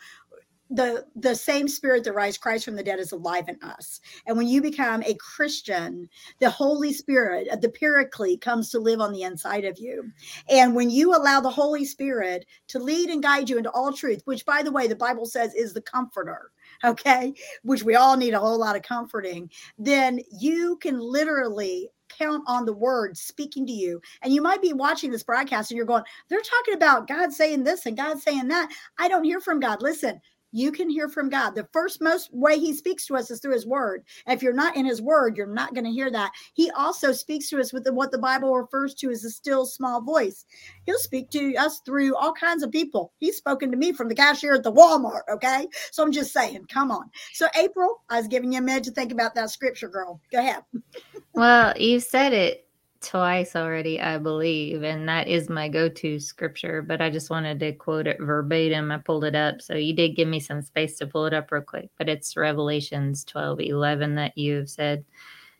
the 0.73 1.05
the 1.15 1.35
same 1.35 1.67
spirit 1.67 2.03
that 2.03 2.13
raised 2.13 2.41
christ 2.41 2.65
from 2.65 2.75
the 2.75 2.83
dead 2.83 2.99
is 2.99 3.11
alive 3.11 3.47
in 3.47 3.57
us 3.61 4.01
and 4.25 4.35
when 4.35 4.47
you 4.47 4.61
become 4.61 5.03
a 5.03 5.13
christian 5.15 6.09
the 6.39 6.49
holy 6.49 6.91
spirit 6.91 7.47
the 7.61 7.69
paraclete 7.69 8.41
comes 8.41 8.69
to 8.69 8.79
live 8.79 8.99
on 8.99 9.13
the 9.13 9.21
inside 9.21 9.65
of 9.65 9.77
you 9.77 10.11
and 10.49 10.75
when 10.75 10.89
you 10.89 11.15
allow 11.15 11.39
the 11.39 11.49
holy 11.49 11.85
spirit 11.85 12.45
to 12.67 12.79
lead 12.79 13.09
and 13.09 13.21
guide 13.21 13.49
you 13.49 13.57
into 13.57 13.71
all 13.71 13.93
truth 13.93 14.21
which 14.25 14.45
by 14.45 14.63
the 14.63 14.71
way 14.71 14.87
the 14.87 14.95
bible 14.95 15.25
says 15.25 15.53
is 15.53 15.73
the 15.73 15.81
comforter 15.81 16.51
okay 16.83 17.33
which 17.61 17.83
we 17.83 17.95
all 17.95 18.17
need 18.17 18.33
a 18.33 18.39
whole 18.39 18.57
lot 18.57 18.75
of 18.75 18.81
comforting 18.81 19.49
then 19.77 20.19
you 20.31 20.77
can 20.77 20.99
literally 20.99 21.89
count 22.17 22.43
on 22.47 22.65
the 22.65 22.73
word 22.73 23.17
speaking 23.17 23.65
to 23.65 23.71
you. 23.71 24.01
And 24.21 24.33
you 24.33 24.41
might 24.41 24.61
be 24.61 24.73
watching 24.73 25.11
this 25.11 25.23
broadcast 25.23 25.71
and 25.71 25.77
you're 25.77 25.85
going, 25.85 26.03
they're 26.29 26.41
talking 26.41 26.75
about 26.75 27.07
God 27.07 27.31
saying 27.31 27.63
this 27.63 27.85
and 27.85 27.97
God 27.97 28.19
saying 28.19 28.47
that. 28.49 28.69
I 28.99 29.07
don't 29.07 29.23
hear 29.23 29.39
from 29.39 29.59
God. 29.59 29.81
Listen, 29.81 30.19
you 30.53 30.71
can 30.71 30.89
hear 30.89 31.09
from 31.09 31.29
God. 31.29 31.55
The 31.55 31.67
first 31.73 32.01
most 32.01 32.33
way 32.33 32.57
he 32.57 32.73
speaks 32.73 33.05
to 33.07 33.15
us 33.15 33.29
is 33.31 33.41
through 33.41 33.53
his 33.53 33.65
word. 33.65 34.03
If 34.27 34.41
you're 34.41 34.53
not 34.53 34.77
in 34.77 34.85
his 34.85 35.01
word, 35.01 35.35
you're 35.35 35.47
not 35.47 35.73
going 35.73 35.83
to 35.83 35.91
hear 35.91 36.11
that. 36.11 36.31
He 36.53 36.69
also 36.71 37.11
speaks 37.11 37.49
to 37.49 37.59
us 37.59 37.73
with 37.73 37.87
what 37.89 38.11
the 38.11 38.19
Bible 38.19 38.55
refers 38.55 38.93
to 38.95 39.09
as 39.09 39.25
a 39.25 39.31
still 39.31 39.65
small 39.65 39.99
voice. 39.99 40.45
He'll 40.85 40.99
speak 40.99 41.31
to 41.31 41.55
us 41.55 41.81
through 41.85 42.15
all 42.15 42.33
kinds 42.33 42.61
of 42.61 42.71
people. 42.71 43.11
He's 43.17 43.35
spoken 43.35 43.71
to 43.71 43.77
me 43.77 43.91
from 43.91 44.07
the 44.07 44.15
cashier 44.15 44.53
at 44.53 44.63
the 44.63 44.71
Walmart. 44.71 45.23
Okay. 45.29 45.67
So 45.91 46.03
I'm 46.03 46.11
just 46.11 46.31
saying, 46.31 46.65
come 46.71 46.91
on. 46.91 47.09
So, 47.33 47.47
April, 47.57 48.03
I 48.09 48.17
was 48.17 48.27
giving 48.27 48.53
you 48.53 48.59
a 48.59 48.61
minute 48.61 48.83
to 48.83 48.91
think 48.91 49.11
about 49.11 49.33
that 49.35 49.49
scripture, 49.49 49.89
girl. 49.89 50.21
Go 50.31 50.39
ahead. 50.39 50.63
Well, 51.35 51.73
you 51.77 51.99
said 51.99 52.31
it 52.31 52.67
twice 53.03 53.55
already, 53.55 53.99
I 54.01 54.17
believe, 54.17 54.83
and 54.83 55.07
that 55.07 55.27
is 55.27 55.49
my 55.49 55.67
go 55.69 55.89
to 55.89 56.19
scripture, 56.19 56.81
but 56.81 57.01
I 57.01 57.09
just 57.09 57.29
wanted 57.29 57.59
to 57.59 57.73
quote 57.73 58.07
it 58.07 58.17
verbatim. 58.19 58.91
I 58.91 58.97
pulled 58.97 59.25
it 59.25 59.35
up. 59.35 59.61
So 59.61 59.75
you 59.75 59.93
did 59.93 60.15
give 60.15 60.27
me 60.27 60.39
some 60.39 60.61
space 60.61 60.97
to 60.97 61.07
pull 61.07 61.25
it 61.25 61.33
up 61.33 61.51
real 61.51 61.61
quick, 61.61 61.89
but 61.97 62.09
it's 62.09 62.37
Revelations 62.37 63.23
12 63.25 63.61
11 63.61 64.15
that 64.15 64.37
you've 64.37 64.69
said. 64.69 65.05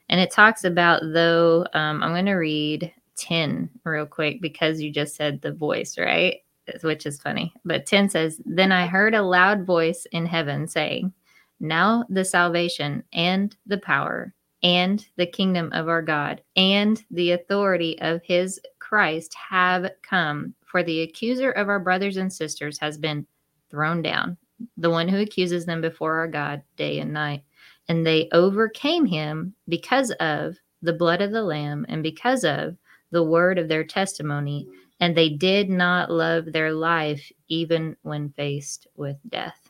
And 0.10 0.20
it 0.20 0.32
talks 0.32 0.64
about, 0.64 1.02
though, 1.04 1.66
um, 1.74 2.04
I'm 2.04 2.12
going 2.12 2.26
to 2.26 2.34
read 2.34 2.94
10 3.18 3.70
real 3.84 4.06
quick 4.06 4.42
because 4.42 4.82
you 4.82 4.92
just 4.92 5.16
said 5.16 5.42
the 5.42 5.54
voice, 5.54 5.98
right? 5.98 6.38
Which 6.82 7.06
is 7.06 7.22
funny. 7.22 7.54
But 7.66 7.86
10 7.86 8.10
says, 8.10 8.42
Then 8.46 8.72
I 8.72 8.88
heard 8.88 9.14
a 9.14 9.22
loud 9.22 9.66
voice 9.66 10.08
in 10.12 10.26
heaven 10.26 10.68
saying, 10.68 11.14
Now 11.60 12.06
the 12.10 12.26
salvation 12.26 13.04
and 13.14 13.56
the 13.66 13.78
power 13.78 14.34
and 14.64 15.06
the 15.18 15.26
kingdom 15.26 15.70
of 15.74 15.90
our 15.90 16.02
God 16.02 16.42
and 16.56 17.04
the 17.12 17.32
authority 17.32 18.00
of 18.02 18.22
his 18.24 18.60
Christ 18.80 19.36
have 19.50 19.92
come. 20.02 20.54
For 20.66 20.84
the 20.84 21.02
accuser 21.02 21.52
of 21.52 21.70
our 21.70 21.80
brothers 21.80 22.18
and 22.18 22.32
sisters 22.32 22.80
has 22.80 22.98
been 22.98 23.28
thrown 23.70 24.02
down, 24.02 24.38
the 24.78 24.90
one 24.90 25.08
who 25.08 25.20
accuses 25.20 25.66
them 25.66 25.82
before 25.82 26.18
our 26.18 26.28
God 26.28 26.64
day 26.78 27.00
and 27.00 27.14
night. 27.14 27.44
And 27.90 28.06
they 28.06 28.30
overcame 28.32 29.06
him 29.06 29.54
because 29.68 30.12
of 30.12 30.58
the 30.82 30.94
blood 30.94 31.22
of 31.22 31.32
the 31.32 31.44
Lamb 31.44 31.86
and 31.90 32.02
because 32.02 32.44
of 32.44 32.78
the 33.12 33.24
word 33.24 33.60
of 33.60 33.68
their 33.68 33.84
testimony. 33.84 34.68
And 35.00 35.16
they 35.16 35.30
did 35.30 35.70
not 35.70 36.10
love 36.10 36.52
their 36.52 36.72
life 36.72 37.32
even 37.50 37.98
when 38.04 38.30
faced 38.30 38.88
with 38.96 39.18
death. 39.30 39.70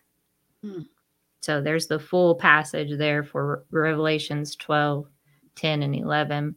Hmm. 0.63 0.81
So 1.43 1.61
there's 1.61 1.87
the 1.87 1.99
full 1.99 2.35
passage 2.35 2.97
there 2.97 3.21
for 3.21 3.65
Revelations 3.69 4.55
12, 4.55 5.05
10, 5.55 5.83
and 5.83 5.93
11. 5.93 6.55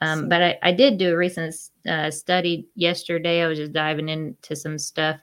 Um, 0.00 0.28
but 0.28 0.42
I, 0.42 0.58
I 0.64 0.72
did 0.72 0.98
do 0.98 1.12
a 1.12 1.16
recent 1.16 1.54
uh, 1.88 2.10
study 2.10 2.66
yesterday. 2.74 3.42
I 3.42 3.46
was 3.46 3.58
just 3.58 3.72
diving 3.72 4.08
into 4.08 4.56
some 4.56 4.76
stuff. 4.76 5.20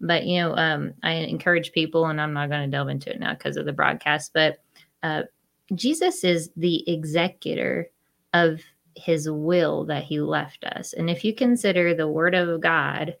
But, 0.00 0.26
you 0.26 0.40
know, 0.40 0.54
um, 0.56 0.94
I 1.02 1.14
encourage 1.14 1.72
people, 1.72 2.06
and 2.06 2.20
I'm 2.20 2.32
not 2.32 2.50
going 2.50 2.62
to 2.62 2.70
delve 2.70 2.88
into 2.88 3.10
it 3.10 3.18
now 3.18 3.34
because 3.34 3.56
of 3.56 3.66
the 3.66 3.72
broadcast, 3.72 4.30
but 4.32 4.58
uh, 5.02 5.22
Jesus 5.74 6.22
is 6.22 6.50
the 6.56 6.88
executor 6.88 7.90
of 8.32 8.60
his 8.94 9.28
will 9.28 9.84
that 9.86 10.04
he 10.04 10.20
left 10.20 10.62
us. 10.64 10.92
And 10.92 11.10
if 11.10 11.24
you 11.24 11.34
consider 11.34 11.94
the 11.94 12.08
word 12.08 12.36
of 12.36 12.60
God, 12.60 13.16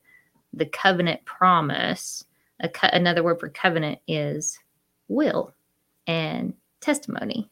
the 0.52 0.66
covenant 0.66 1.24
promise, 1.24 2.24
a 2.60 2.68
co- 2.68 2.90
another 2.92 3.24
word 3.24 3.40
for 3.40 3.48
covenant 3.48 3.98
is 4.06 4.56
will 5.08 5.54
and 6.06 6.54
testimony. 6.80 7.48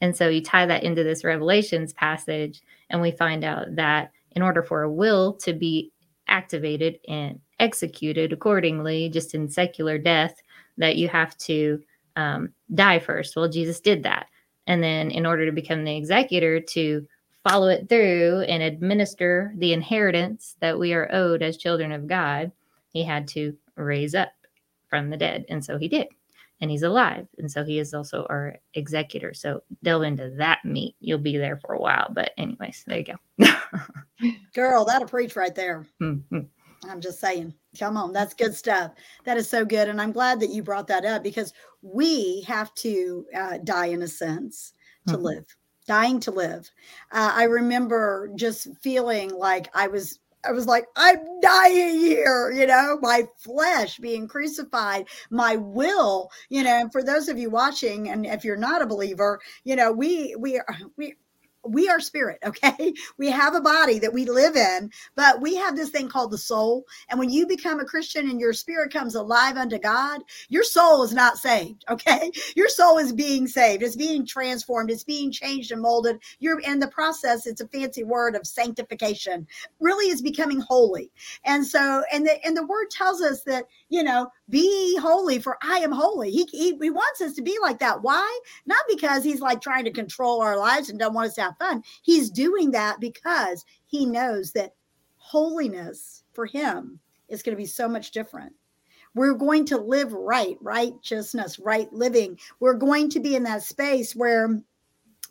And 0.00 0.14
so 0.16 0.28
you 0.28 0.42
tie 0.42 0.66
that 0.66 0.84
into 0.84 1.02
this 1.02 1.24
Revelations 1.24 1.92
passage, 1.92 2.62
and 2.90 3.00
we 3.00 3.10
find 3.10 3.44
out 3.44 3.74
that 3.76 4.12
in 4.32 4.42
order 4.42 4.62
for 4.62 4.82
a 4.82 4.92
will 4.92 5.32
to 5.34 5.52
be 5.52 5.90
activated 6.28 6.98
and 7.08 7.40
executed 7.58 8.32
accordingly, 8.32 9.08
just 9.08 9.34
in 9.34 9.48
secular 9.48 9.98
death, 9.98 10.42
that 10.76 10.96
you 10.96 11.08
have 11.08 11.36
to 11.38 11.82
um, 12.16 12.52
die 12.74 12.98
first. 12.98 13.36
Well, 13.36 13.48
Jesus 13.48 13.80
did 13.80 14.02
that. 14.02 14.26
And 14.66 14.82
then, 14.82 15.10
in 15.10 15.24
order 15.26 15.46
to 15.46 15.52
become 15.52 15.84
the 15.84 15.96
executor, 15.96 16.60
to 16.60 17.06
follow 17.48 17.68
it 17.68 17.88
through 17.88 18.40
and 18.48 18.62
administer 18.62 19.54
the 19.58 19.72
inheritance 19.72 20.56
that 20.60 20.78
we 20.78 20.92
are 20.92 21.08
owed 21.12 21.42
as 21.42 21.56
children 21.56 21.92
of 21.92 22.08
God, 22.08 22.50
he 22.92 23.04
had 23.04 23.28
to 23.28 23.56
raise 23.76 24.14
up 24.14 24.32
from 24.88 25.10
the 25.10 25.16
dead. 25.16 25.44
And 25.48 25.64
so 25.64 25.78
he 25.78 25.86
did. 25.86 26.08
And 26.60 26.70
he's 26.70 26.82
alive. 26.82 27.26
And 27.38 27.50
so 27.50 27.64
he 27.64 27.78
is 27.78 27.92
also 27.92 28.26
our 28.30 28.56
executor. 28.74 29.34
So 29.34 29.62
delve 29.82 30.04
into 30.04 30.30
that 30.38 30.64
meat. 30.64 30.96
You'll 31.00 31.18
be 31.18 31.36
there 31.36 31.58
for 31.58 31.74
a 31.74 31.78
while. 31.80 32.08
But, 32.12 32.32
anyways, 32.38 32.82
there 32.86 32.98
you 32.98 33.04
go. 33.04 33.54
Girl, 34.54 34.84
that'll 34.84 35.08
preach 35.08 35.36
right 35.36 35.54
there. 35.54 35.86
Mhm. 36.00 36.48
I'm 36.88 37.00
just 37.00 37.20
saying. 37.20 37.52
Come 37.78 37.96
on, 37.96 38.12
that's 38.12 38.32
good 38.34 38.54
stuff. 38.54 38.92
That 39.24 39.36
is 39.36 39.48
so 39.48 39.64
good, 39.64 39.88
and 39.88 40.00
I'm 40.00 40.12
glad 40.12 40.40
that 40.40 40.50
you 40.50 40.62
brought 40.62 40.86
that 40.88 41.04
up 41.04 41.22
because 41.22 41.52
we 41.82 42.40
have 42.42 42.72
to 42.76 43.26
uh, 43.34 43.58
die 43.64 43.86
in 43.86 44.02
a 44.02 44.08
sense 44.08 44.72
to 45.08 45.16
Mhm. 45.16 45.22
live, 45.22 45.44
dying 45.86 46.20
to 46.20 46.30
live. 46.30 46.70
Uh, 47.12 47.32
I 47.34 47.44
remember 47.44 48.30
just 48.36 48.68
feeling 48.82 49.30
like 49.30 49.68
I 49.74 49.88
was. 49.88 50.18
I 50.46 50.52
was 50.52 50.66
like, 50.66 50.86
I'm 50.96 51.18
dying 51.40 51.98
here, 51.98 52.52
you 52.52 52.66
know, 52.66 52.98
my 53.00 53.24
flesh 53.38 53.98
being 53.98 54.28
crucified, 54.28 55.08
my 55.30 55.56
will, 55.56 56.30
you 56.48 56.62
know. 56.62 56.70
And 56.70 56.92
for 56.92 57.02
those 57.02 57.28
of 57.28 57.38
you 57.38 57.50
watching, 57.50 58.08
and 58.08 58.26
if 58.26 58.44
you're 58.44 58.56
not 58.56 58.82
a 58.82 58.86
believer, 58.86 59.40
you 59.64 59.76
know, 59.76 59.92
we 59.92 60.34
we 60.38 60.60
we 60.96 61.14
we 61.68 61.88
are 61.88 62.00
spirit, 62.00 62.38
okay? 62.44 62.92
We 63.18 63.30
have 63.30 63.54
a 63.54 63.60
body 63.60 63.98
that 63.98 64.12
we 64.12 64.24
live 64.24 64.56
in, 64.56 64.90
but 65.14 65.40
we 65.40 65.56
have 65.56 65.76
this 65.76 65.90
thing 65.90 66.08
called 66.08 66.30
the 66.30 66.38
soul. 66.38 66.84
And 67.08 67.18
when 67.18 67.30
you 67.30 67.46
become 67.46 67.80
a 67.80 67.84
Christian 67.84 68.30
and 68.30 68.40
your 68.40 68.52
spirit 68.52 68.92
comes 68.92 69.14
alive 69.14 69.56
unto 69.56 69.78
God, 69.78 70.22
your 70.48 70.64
soul 70.64 71.02
is 71.02 71.12
not 71.12 71.38
saved, 71.38 71.84
okay? 71.90 72.30
Your 72.54 72.68
soul 72.68 72.98
is 72.98 73.12
being 73.12 73.46
saved. 73.46 73.82
It's 73.82 73.96
being 73.96 74.26
transformed. 74.26 74.90
It's 74.90 75.04
being 75.04 75.30
changed 75.30 75.72
and 75.72 75.82
molded. 75.82 76.18
You're 76.38 76.60
in 76.60 76.78
the 76.78 76.88
process. 76.88 77.46
It's 77.46 77.60
a 77.60 77.68
fancy 77.68 78.04
word 78.04 78.34
of 78.36 78.46
sanctification. 78.46 79.46
Really 79.80 80.10
is 80.10 80.22
becoming 80.22 80.60
holy. 80.60 81.10
And 81.44 81.66
so, 81.66 82.02
and 82.12 82.26
the 82.26 82.44
and 82.44 82.56
the 82.56 82.66
word 82.66 82.90
tells 82.90 83.22
us 83.22 83.42
that, 83.42 83.64
you 83.88 84.02
know, 84.02 84.28
be 84.48 84.98
holy 84.98 85.38
for 85.38 85.56
I 85.62 85.78
am 85.78 85.92
holy. 85.92 86.30
He, 86.30 86.44
he 86.50 86.76
he 86.80 86.90
wants 86.90 87.20
us 87.20 87.34
to 87.34 87.42
be 87.42 87.56
like 87.62 87.78
that. 87.78 88.02
Why? 88.02 88.40
Not 88.66 88.84
because 88.88 89.22
he's 89.22 89.40
like 89.40 89.60
trying 89.60 89.84
to 89.84 89.92
control 89.92 90.40
our 90.40 90.56
lives 90.56 90.90
and 90.90 90.98
don't 90.98 91.14
want 91.14 91.28
us 91.28 91.34
to 91.36 91.42
have 91.42 91.58
fun. 91.58 91.82
He's 92.02 92.30
doing 92.30 92.72
that 92.72 93.00
because 93.00 93.64
he 93.86 94.06
knows 94.06 94.52
that 94.52 94.74
holiness 95.16 96.24
for 96.32 96.46
him 96.46 97.00
is 97.28 97.42
going 97.42 97.56
to 97.56 97.60
be 97.60 97.66
so 97.66 97.88
much 97.88 98.10
different. 98.10 98.52
We're 99.14 99.34
going 99.34 99.64
to 99.66 99.78
live 99.78 100.12
right, 100.12 100.56
righteousness, 100.60 101.58
right 101.58 101.90
living. 101.92 102.38
We're 102.60 102.74
going 102.74 103.08
to 103.10 103.20
be 103.20 103.34
in 103.34 103.44
that 103.44 103.62
space 103.62 104.14
where 104.14 104.60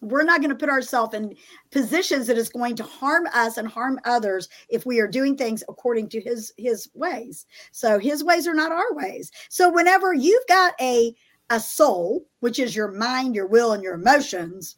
we're 0.02 0.24
not 0.24 0.42
going 0.42 0.50
to 0.50 0.56
put 0.56 0.70
ourselves 0.70 1.14
in 1.14 1.36
positions 1.72 2.28
that 2.28 2.38
is 2.38 2.50
going 2.50 2.76
to 2.76 2.84
harm 2.84 3.28
us 3.34 3.58
and 3.58 3.68
harm 3.68 4.00
others 4.06 4.50
if 4.70 4.86
we 4.86 5.00
are 5.00 5.08
doing 5.08 5.36
things 5.36 5.64
according 5.70 6.10
to 6.10 6.22
his 6.22 6.54
his 6.58 6.90
ways. 6.94 7.46
So 7.72 8.00
his 8.00 8.24
ways 8.24 8.48
are 8.48 8.54
not 8.54 8.72
our 8.72 8.94
ways. 8.94 9.32
So 9.50 9.72
whenever 9.72 10.14
you've 10.14 10.48
got 10.48 10.74
a 10.82 11.14
a 11.52 11.60
soul 11.60 12.26
which 12.40 12.58
is 12.58 12.76
your 12.76 12.92
mind 12.92 13.36
your 13.36 13.46
will 13.46 13.74
and 13.74 13.84
your 13.84 13.94
emotions 13.94 14.78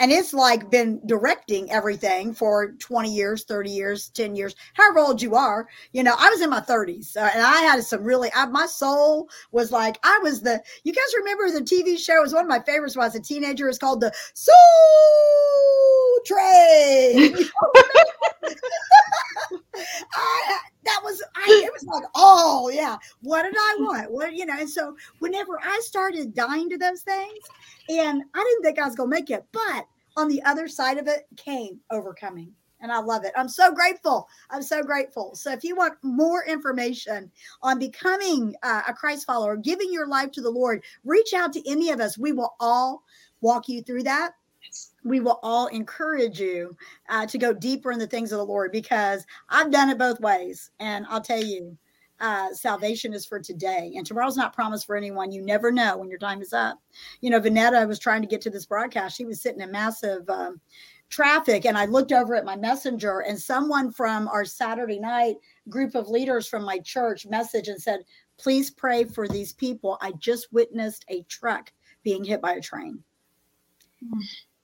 and 0.00 0.10
it's 0.10 0.34
like 0.34 0.70
been 0.70 1.00
directing 1.06 1.70
everything 1.70 2.34
for 2.34 2.72
20 2.72 3.14
years 3.14 3.44
30 3.44 3.70
years 3.70 4.08
10 4.08 4.34
years 4.34 4.56
however 4.74 4.98
old 4.98 5.22
you 5.22 5.36
are. 5.36 5.68
You 5.92 6.02
know 6.02 6.14
i 6.18 6.28
was 6.28 6.40
in 6.40 6.50
my 6.50 6.60
30s 6.60 7.16
uh, 7.16 7.30
and 7.32 7.42
i 7.42 7.60
had 7.60 7.84
some 7.84 8.02
really 8.02 8.30
I, 8.34 8.46
my 8.46 8.66
soul 8.66 9.28
was 9.52 9.70
like 9.70 9.98
i 10.02 10.18
was 10.22 10.40
the 10.40 10.60
you 10.82 10.92
guys 10.92 11.14
remember 11.16 11.50
the 11.52 11.64
tv 11.64 11.98
show? 11.98 12.16
It 12.16 12.22
was 12.22 12.34
one 12.34 12.42
of 12.42 12.48
my 12.48 12.60
favorites 12.60 12.96
when 12.96 13.04
i 13.04 13.06
was 13.06 13.14
a 13.14 13.20
teenager. 13.20 13.68
It's 13.68 13.78
called 13.78 14.00
the 14.00 14.12
soul 14.34 14.54
train. 16.24 17.36
I, 20.14 20.58
that 20.84 21.00
was 21.02 21.22
I, 21.36 21.62
it 21.64 21.72
was 21.72 21.84
like 21.84 22.04
oh 22.14 22.70
yeah 22.72 22.96
what 23.22 23.42
did 23.42 23.54
i 23.56 23.76
want 23.80 24.10
what 24.10 24.34
you 24.34 24.46
know 24.46 24.56
and 24.58 24.68
so 24.68 24.96
whenever 25.18 25.60
i 25.62 25.78
started 25.82 26.34
dying 26.34 26.70
to 26.70 26.78
those 26.78 27.02
things 27.02 27.38
and 27.90 28.22
I 28.34 28.38
didn't 28.38 28.62
think 28.62 28.78
I 28.78 28.86
was 28.86 28.94
to 28.96 29.06
make 29.06 29.30
it, 29.30 29.44
but 29.52 29.86
on 30.16 30.28
the 30.28 30.42
other 30.44 30.68
side 30.68 30.98
of 30.98 31.08
it 31.08 31.26
came 31.36 31.80
overcoming. 31.90 32.52
And 32.82 32.90
I 32.90 32.98
love 32.98 33.24
it. 33.24 33.32
I'm 33.36 33.48
so 33.48 33.72
grateful. 33.72 34.26
I'm 34.48 34.62
so 34.62 34.82
grateful. 34.82 35.34
So, 35.34 35.52
if 35.52 35.62
you 35.64 35.76
want 35.76 35.94
more 36.02 36.46
information 36.46 37.30
on 37.62 37.78
becoming 37.78 38.54
uh, 38.62 38.82
a 38.88 38.94
Christ 38.94 39.26
follower, 39.26 39.56
giving 39.56 39.92
your 39.92 40.06
life 40.06 40.30
to 40.32 40.40
the 40.40 40.48
Lord, 40.48 40.82
reach 41.04 41.34
out 41.34 41.52
to 41.52 41.70
any 41.70 41.90
of 41.90 42.00
us. 42.00 42.16
We 42.16 42.32
will 42.32 42.54
all 42.58 43.02
walk 43.42 43.68
you 43.68 43.82
through 43.82 44.04
that. 44.04 44.32
We 45.04 45.20
will 45.20 45.40
all 45.42 45.66
encourage 45.68 46.40
you 46.40 46.76
uh, 47.08 47.26
to 47.26 47.38
go 47.38 47.52
deeper 47.52 47.90
in 47.92 47.98
the 47.98 48.06
things 48.06 48.32
of 48.32 48.38
the 48.38 48.44
Lord 48.44 48.72
because 48.72 49.24
I've 49.48 49.70
done 49.70 49.88
it 49.88 49.98
both 49.98 50.20
ways. 50.20 50.70
And 50.78 51.06
I'll 51.08 51.22
tell 51.22 51.42
you, 51.42 51.76
uh, 52.20 52.52
salvation 52.52 53.14
is 53.14 53.24
for 53.24 53.40
today, 53.40 53.94
and 53.96 54.06
tomorrow's 54.06 54.36
not 54.36 54.52
promised 54.52 54.86
for 54.86 54.94
anyone. 54.94 55.32
You 55.32 55.42
never 55.42 55.72
know 55.72 55.96
when 55.96 56.10
your 56.10 56.18
time 56.18 56.42
is 56.42 56.52
up. 56.52 56.78
You 57.22 57.30
know, 57.30 57.40
Vonetta 57.40 57.88
was 57.88 57.98
trying 57.98 58.20
to 58.20 58.28
get 58.28 58.42
to 58.42 58.50
this 58.50 58.66
broadcast. 58.66 59.16
She 59.16 59.24
was 59.24 59.40
sitting 59.40 59.62
in 59.62 59.72
massive 59.72 60.28
um, 60.28 60.60
traffic, 61.08 61.64
and 61.64 61.78
I 61.78 61.86
looked 61.86 62.12
over 62.12 62.34
at 62.34 62.44
my 62.44 62.56
messenger, 62.56 63.20
and 63.20 63.40
someone 63.40 63.90
from 63.90 64.28
our 64.28 64.44
Saturday 64.44 65.00
night 65.00 65.36
group 65.70 65.94
of 65.94 66.08
leaders 66.08 66.46
from 66.46 66.62
my 66.62 66.78
church 66.80 67.26
messaged 67.26 67.68
and 67.68 67.80
said, 67.80 68.04
"Please 68.36 68.70
pray 68.70 69.04
for 69.04 69.26
these 69.26 69.54
people. 69.54 69.96
I 70.02 70.12
just 70.12 70.52
witnessed 70.52 71.06
a 71.08 71.22
truck 71.22 71.72
being 72.02 72.22
hit 72.22 72.42
by 72.42 72.52
a 72.52 72.60
train." 72.60 73.02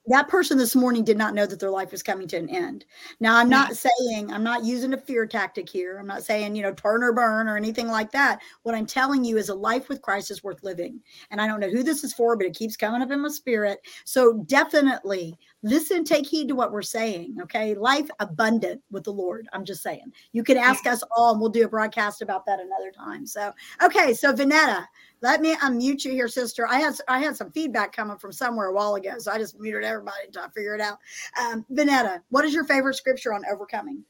That 0.07 0.29
person 0.29 0.57
this 0.57 0.75
morning 0.75 1.03
did 1.03 1.17
not 1.17 1.33
know 1.33 1.45
that 1.45 1.59
their 1.59 1.69
life 1.69 1.91
was 1.91 2.01
coming 2.01 2.27
to 2.29 2.37
an 2.37 2.49
end. 2.49 2.85
Now, 3.19 3.37
I'm 3.37 3.49
not 3.49 3.75
saying, 3.75 4.31
I'm 4.31 4.43
not 4.43 4.63
using 4.63 4.93
a 4.93 4.97
fear 4.97 5.25
tactic 5.25 5.67
here. 5.67 5.97
I'm 5.99 6.07
not 6.07 6.23
saying, 6.23 6.55
you 6.55 6.63
know, 6.63 6.73
turn 6.73 7.03
or 7.03 7.13
burn 7.13 7.47
or 7.47 7.57
anything 7.57 7.87
like 7.87 8.11
that. 8.11 8.39
What 8.63 8.75
I'm 8.75 8.85
telling 8.85 9.23
you 9.23 9.37
is 9.37 9.49
a 9.49 9.55
life 9.55 9.89
with 9.89 10.01
Christ 10.01 10.31
is 10.31 10.43
worth 10.43 10.63
living. 10.63 11.01
And 11.29 11.41
I 11.41 11.47
don't 11.47 11.59
know 11.59 11.69
who 11.69 11.83
this 11.83 12.03
is 12.03 12.13
for, 12.13 12.37
but 12.37 12.45
it 12.45 12.55
keeps 12.55 12.77
coming 12.77 13.01
up 13.01 13.11
in 13.11 13.21
my 13.21 13.29
spirit. 13.29 13.79
So 14.05 14.43
definitely 14.47 15.37
listen, 15.63 16.03
take 16.03 16.25
heed 16.25 16.47
to 16.47 16.55
what 16.55 16.71
we're 16.71 16.81
saying. 16.81 17.37
Okay. 17.41 17.75
Life 17.75 18.09
abundant 18.19 18.81
with 18.91 19.03
the 19.03 19.11
Lord. 19.11 19.47
I'm 19.53 19.65
just 19.65 19.83
saying. 19.83 20.13
You 20.31 20.43
can 20.43 20.57
ask 20.57 20.85
us 20.87 21.03
all, 21.15 21.31
and 21.31 21.41
we'll 21.41 21.49
do 21.49 21.65
a 21.65 21.69
broadcast 21.69 22.21
about 22.21 22.45
that 22.45 22.59
another 22.59 22.91
time. 22.91 23.25
So, 23.25 23.53
okay. 23.83 24.13
So, 24.13 24.33
Vonetta, 24.33 24.85
let 25.21 25.41
me 25.41 25.55
unmute 25.55 26.05
you 26.05 26.11
here, 26.11 26.27
sister. 26.27 26.67
I 26.67 26.79
had 26.79 26.93
I 27.07 27.19
had 27.19 27.35
some 27.35 27.51
feedback 27.51 27.91
coming 27.95 28.17
from 28.17 28.31
somewhere 28.31 28.67
a 28.67 28.73
while 28.73 28.95
ago, 28.95 29.15
so 29.17 29.31
I 29.31 29.37
just 29.37 29.59
muted 29.59 29.83
everybody 29.83 30.17
until 30.27 30.43
I 30.43 30.49
figure 30.49 30.75
it 30.75 30.81
out. 30.81 30.99
Um, 31.39 31.65
Vonetta, 31.71 32.21
what 32.29 32.45
is 32.45 32.53
your 32.53 32.65
favorite 32.65 32.95
scripture 32.95 33.33
on 33.33 33.43
overcoming? 33.51 34.03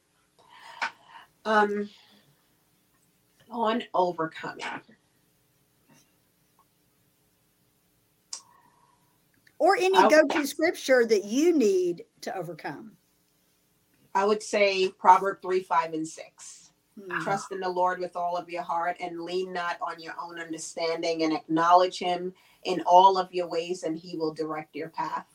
Um, 1.45 1.89
on 3.49 3.83
overcoming. 3.93 4.65
Or 9.59 9.75
any 9.77 9.97
go-to 10.09 10.45
scripture 10.45 11.05
that 11.05 11.25
you 11.25 11.55
need 11.55 12.03
to 12.21 12.35
overcome. 12.35 12.91
I 14.13 14.25
would 14.25 14.41
say 14.41 14.89
Proverb 14.89 15.41
3, 15.41 15.61
5, 15.61 15.93
and 15.93 16.07
6. 16.07 16.71
Hmm. 16.99 17.19
Trust 17.21 17.51
in 17.51 17.59
the 17.59 17.69
Lord 17.69 17.99
with 17.99 18.15
all 18.15 18.35
of 18.35 18.49
your 18.49 18.63
heart 18.63 18.97
and 18.99 19.21
lean 19.21 19.53
not 19.53 19.77
on 19.81 19.99
your 19.99 20.15
own 20.21 20.39
understanding 20.39 21.23
and 21.23 21.33
acknowledge 21.33 21.99
him 21.99 22.33
in 22.63 22.81
all 22.87 23.17
of 23.17 23.31
your 23.31 23.47
ways 23.47 23.83
and 23.83 23.97
he 23.97 24.17
will 24.17 24.33
direct 24.33 24.75
your 24.75 24.89
path. 24.89 25.27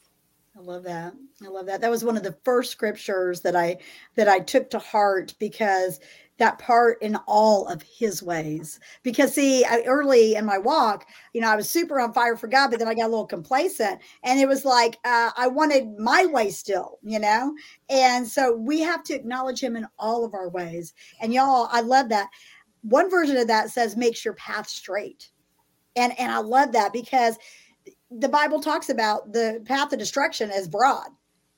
I 0.57 0.61
love 0.61 0.83
that. 0.83 1.15
I 1.43 1.49
love 1.49 1.67
that. 1.67 1.81
That 1.81 1.91
was 1.91 2.05
one 2.05 2.17
of 2.17 2.23
the 2.23 2.37
first 2.45 2.73
scriptures 2.73 3.41
that 3.41 3.57
I 3.57 3.79
that 4.17 4.29
I 4.29 4.41
took 4.41 4.69
to 4.71 4.79
heart 4.79 5.35
because 5.39 5.99
that 6.43 6.59
part 6.59 7.01
in 7.01 7.15
all 7.29 7.69
of 7.69 7.83
his 7.83 8.21
ways. 8.21 8.81
Because 9.05 9.33
see, 9.33 9.65
I, 9.65 9.83
early 9.87 10.35
in 10.35 10.45
my 10.45 10.59
walk, 10.59 11.07
you 11.33 11.41
know, 11.41 11.49
I 11.49 11.55
was 11.55 11.71
super 11.71 12.01
on 12.01 12.13
fire 12.13 12.37
for 12.37 12.49
God, 12.49 12.71
but 12.71 12.81
then 12.81 12.89
I 12.89 12.95
got 12.95 13.07
a 13.07 13.15
little 13.15 13.27
complacent, 13.27 14.01
and 14.25 14.41
it 14.41 14.49
was 14.49 14.65
like 14.65 14.99
uh, 15.05 15.31
I 15.37 15.47
wanted 15.47 15.97
my 15.99 16.27
way 16.27 16.51
still, 16.51 16.99
you 17.05 17.21
know. 17.21 17.55
And 17.89 18.27
so 18.27 18.57
we 18.57 18.81
have 18.81 19.05
to 19.05 19.15
acknowledge 19.15 19.61
Him 19.61 19.77
in 19.77 19.87
all 20.01 20.25
of 20.25 20.35
our 20.35 20.49
ways. 20.49 20.95
And 21.21 21.33
y'all, 21.33 21.69
I 21.71 21.81
love 21.81 22.09
that. 22.09 22.29
One 22.83 23.09
version 23.09 23.37
of 23.37 23.47
that 23.47 23.71
says, 23.71 23.97
"Makes 23.97 24.25
your 24.25 24.35
path 24.35 24.69
straight," 24.69 25.31
and 25.95 26.19
and 26.19 26.33
I 26.33 26.39
love 26.39 26.73
that 26.73 26.93
because 26.93 27.39
the 28.11 28.29
Bible 28.29 28.61
talks 28.61 28.89
about 28.89 29.33
the 29.33 29.63
path 29.65 29.93
of 29.93 30.01
destruction 30.01 30.51
as 30.51 30.67
broad 30.67 31.07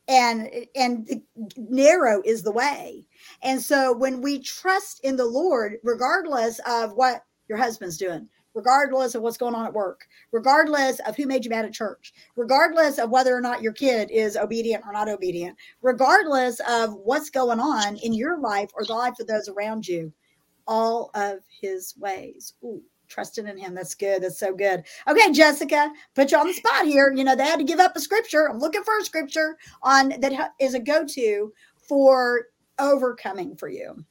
and 0.08 0.50
and 0.74 1.22
narrow 1.56 2.22
is 2.24 2.42
the 2.42 2.52
way. 2.52 3.06
And 3.44 3.61
so 3.61 3.92
when 3.92 4.20
we 4.20 4.40
trust 4.40 5.00
in 5.04 5.16
the 5.16 5.26
Lord, 5.26 5.76
regardless 5.85 6.61
of 6.66 6.94
what 6.94 7.24
your 7.48 7.59
husband's 7.59 7.98
doing, 7.98 8.28
regardless 8.54 9.14
of 9.14 9.22
what's 9.22 9.37
going 9.37 9.54
on 9.54 9.66
at 9.66 9.74
work, 9.74 10.07
regardless 10.33 11.00
of 11.00 11.16
who 11.16 11.26
made 11.26 11.44
you 11.44 11.50
mad 11.50 11.64
at 11.64 11.72
church, 11.72 12.14
regardless 12.37 12.98
of 12.98 13.11
whether 13.11 13.37
or 13.37 13.40
not 13.40 13.62
your 13.62 13.72
kid 13.72 14.11
is 14.11 14.37
obedient 14.37 14.83
or 14.87 14.92
not 14.92 15.09
obedient, 15.09 15.57
regardless 15.83 16.61
of 16.68 16.94
what's 16.94 17.30
going 17.30 17.61
on 17.61 17.96
in 17.96 18.14
your 18.14 18.38
life 18.38 18.70
or 18.74 18.85
the 18.85 18.94
life 18.94 19.18
of 19.20 19.26
those 19.26 19.48
around 19.48 19.87
you, 19.87 20.12
all 20.66 21.11
of 21.14 21.40
his 21.61 21.94
ways. 21.98 22.54
Ooh, 22.62 22.80
trusting 23.09 23.46
in 23.46 23.59
him. 23.59 23.74
That's 23.74 23.94
good. 23.94 24.22
That's 24.22 24.38
so 24.38 24.54
good. 24.54 24.85
Okay, 25.07 25.33
Jessica, 25.33 25.92
put 26.14 26.33
you 26.33 26.38
on 26.38 26.46
the 26.46 26.54
spot 26.54 26.87
here. 26.87 27.12
You 27.14 27.24
know, 27.24 27.37
they 27.37 27.44
had 27.44 27.59
to 27.59 27.64
give 27.64 27.80
up 27.80 27.96
a 27.96 28.00
scripture. 28.00 28.48
I'm 28.48 28.59
looking 28.59 28.85
for 28.85 28.96
a 28.98 29.04
scripture 29.04 29.59
on 29.83 30.14
that 30.20 30.52
is 30.61 30.74
a 30.74 30.80
go-to 30.80 31.52
for 31.76 32.46
overcoming 32.78 33.56
for 33.56 33.68
you. 33.68 34.04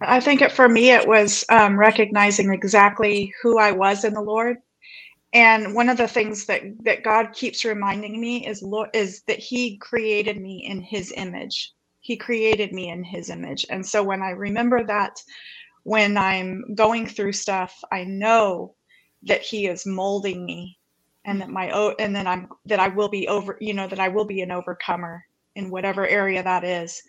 I 0.00 0.20
think 0.20 0.42
it, 0.42 0.52
for 0.52 0.68
me, 0.68 0.90
it 0.90 1.06
was 1.06 1.44
um, 1.48 1.78
recognizing 1.78 2.52
exactly 2.52 3.32
who 3.42 3.58
I 3.58 3.72
was 3.72 4.04
in 4.04 4.14
the 4.14 4.20
Lord. 4.20 4.58
And 5.32 5.74
one 5.74 5.88
of 5.88 5.96
the 5.96 6.08
things 6.08 6.46
that, 6.46 6.62
that 6.84 7.02
God 7.02 7.32
keeps 7.32 7.64
reminding 7.64 8.20
me 8.20 8.46
is, 8.46 8.64
is 8.92 9.22
that 9.22 9.38
He 9.38 9.76
created 9.78 10.40
me 10.40 10.66
in 10.68 10.80
His 10.80 11.12
image. 11.16 11.72
He 12.00 12.16
created 12.16 12.72
me 12.72 12.90
in 12.90 13.02
His 13.02 13.30
image. 13.30 13.66
And 13.70 13.84
so 13.84 14.02
when 14.02 14.22
I 14.22 14.30
remember 14.30 14.84
that, 14.84 15.20
when 15.84 16.16
I'm 16.16 16.74
going 16.74 17.06
through 17.06 17.32
stuff, 17.32 17.80
I 17.90 18.04
know 18.04 18.74
that 19.24 19.42
He 19.42 19.66
is 19.66 19.86
molding 19.86 20.44
me, 20.44 20.78
and 21.24 21.40
that 21.40 21.50
my 21.50 21.70
oh, 21.72 21.94
and 21.98 22.14
then 22.14 22.26
I'm 22.26 22.48
that 22.66 22.80
I 22.80 22.88
will 22.88 23.08
be 23.08 23.26
over, 23.28 23.56
you 23.60 23.74
know, 23.74 23.86
that 23.88 24.00
I 24.00 24.08
will 24.08 24.24
be 24.24 24.42
an 24.42 24.50
overcomer 24.50 25.24
in 25.56 25.70
whatever 25.70 26.06
area 26.06 26.42
that 26.42 26.64
is, 26.64 27.02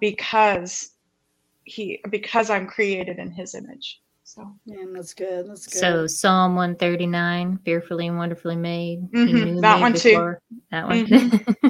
because 0.00 0.90
he 1.64 2.00
because 2.10 2.50
I'm 2.50 2.66
created 2.66 3.18
in 3.18 3.30
his 3.30 3.54
image. 3.54 4.00
So 4.28 4.46
Yeah, 4.66 4.84
that's 4.92 5.14
good. 5.14 5.48
That's 5.48 5.66
good. 5.66 5.78
So 5.78 6.06
Psalm 6.06 6.54
139, 6.54 7.60
fearfully 7.64 8.08
and 8.08 8.18
wonderfully 8.18 8.56
made. 8.56 9.08
He 9.10 9.32
Mhm, 9.32 9.54
knew 9.54 9.60
that 9.62 9.80
one 9.80 9.94
too. 9.94 10.10
before- 10.10 10.42
That 10.70 10.86
one. 10.86 11.06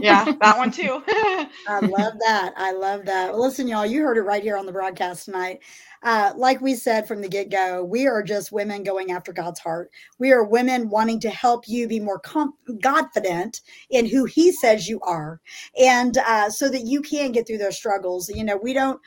yeah, 0.03 0.33
that 0.41 0.59
one 0.59 0.73
too. 0.73 1.01
I 1.69 1.79
love 1.81 2.15
that. 2.27 2.55
I 2.57 2.73
love 2.73 3.05
that. 3.05 3.31
Well, 3.31 3.43
listen, 3.43 3.69
y'all, 3.69 3.87
you 3.87 4.03
heard 4.03 4.17
it 4.17 4.23
right 4.23 4.43
here 4.43 4.57
on 4.57 4.67
the 4.67 4.73
broadcast 4.73 5.27
tonight. 5.27 5.61
Uh, 6.03 6.33
like 6.37 6.61
we 6.61 6.75
said 6.75 7.07
from 7.07 7.21
the 7.21 7.29
get 7.29 7.49
go, 7.49 7.85
we 7.85 8.09
are 8.09 8.25
just 8.25 8.51
women 8.51 8.83
going 8.83 9.13
after 9.13 9.33
God's 9.33 9.61
heart. 9.61 9.93
We 10.19 10.33
are 10.33 10.43
women 10.43 10.89
wanting 10.91 11.21
to 11.21 11.31
help 11.31 11.69
you 11.69 11.87
be 11.87 12.01
more 12.01 12.19
com- 12.19 12.55
confident 12.83 13.61
in 13.91 14.05
who 14.05 14.25
He 14.25 14.51
says 14.51 14.89
you 14.89 15.01
are, 15.03 15.41
and 15.81 16.19
uh, 16.19 16.51
so 16.51 16.69
that 16.71 16.87
you 16.87 17.03
can 17.03 17.31
get 17.31 17.47
through 17.47 17.59
those 17.59 17.77
struggles. 17.77 18.29
You 18.29 18.43
know, 18.43 18.57
we 18.57 18.73
don't. 18.73 19.01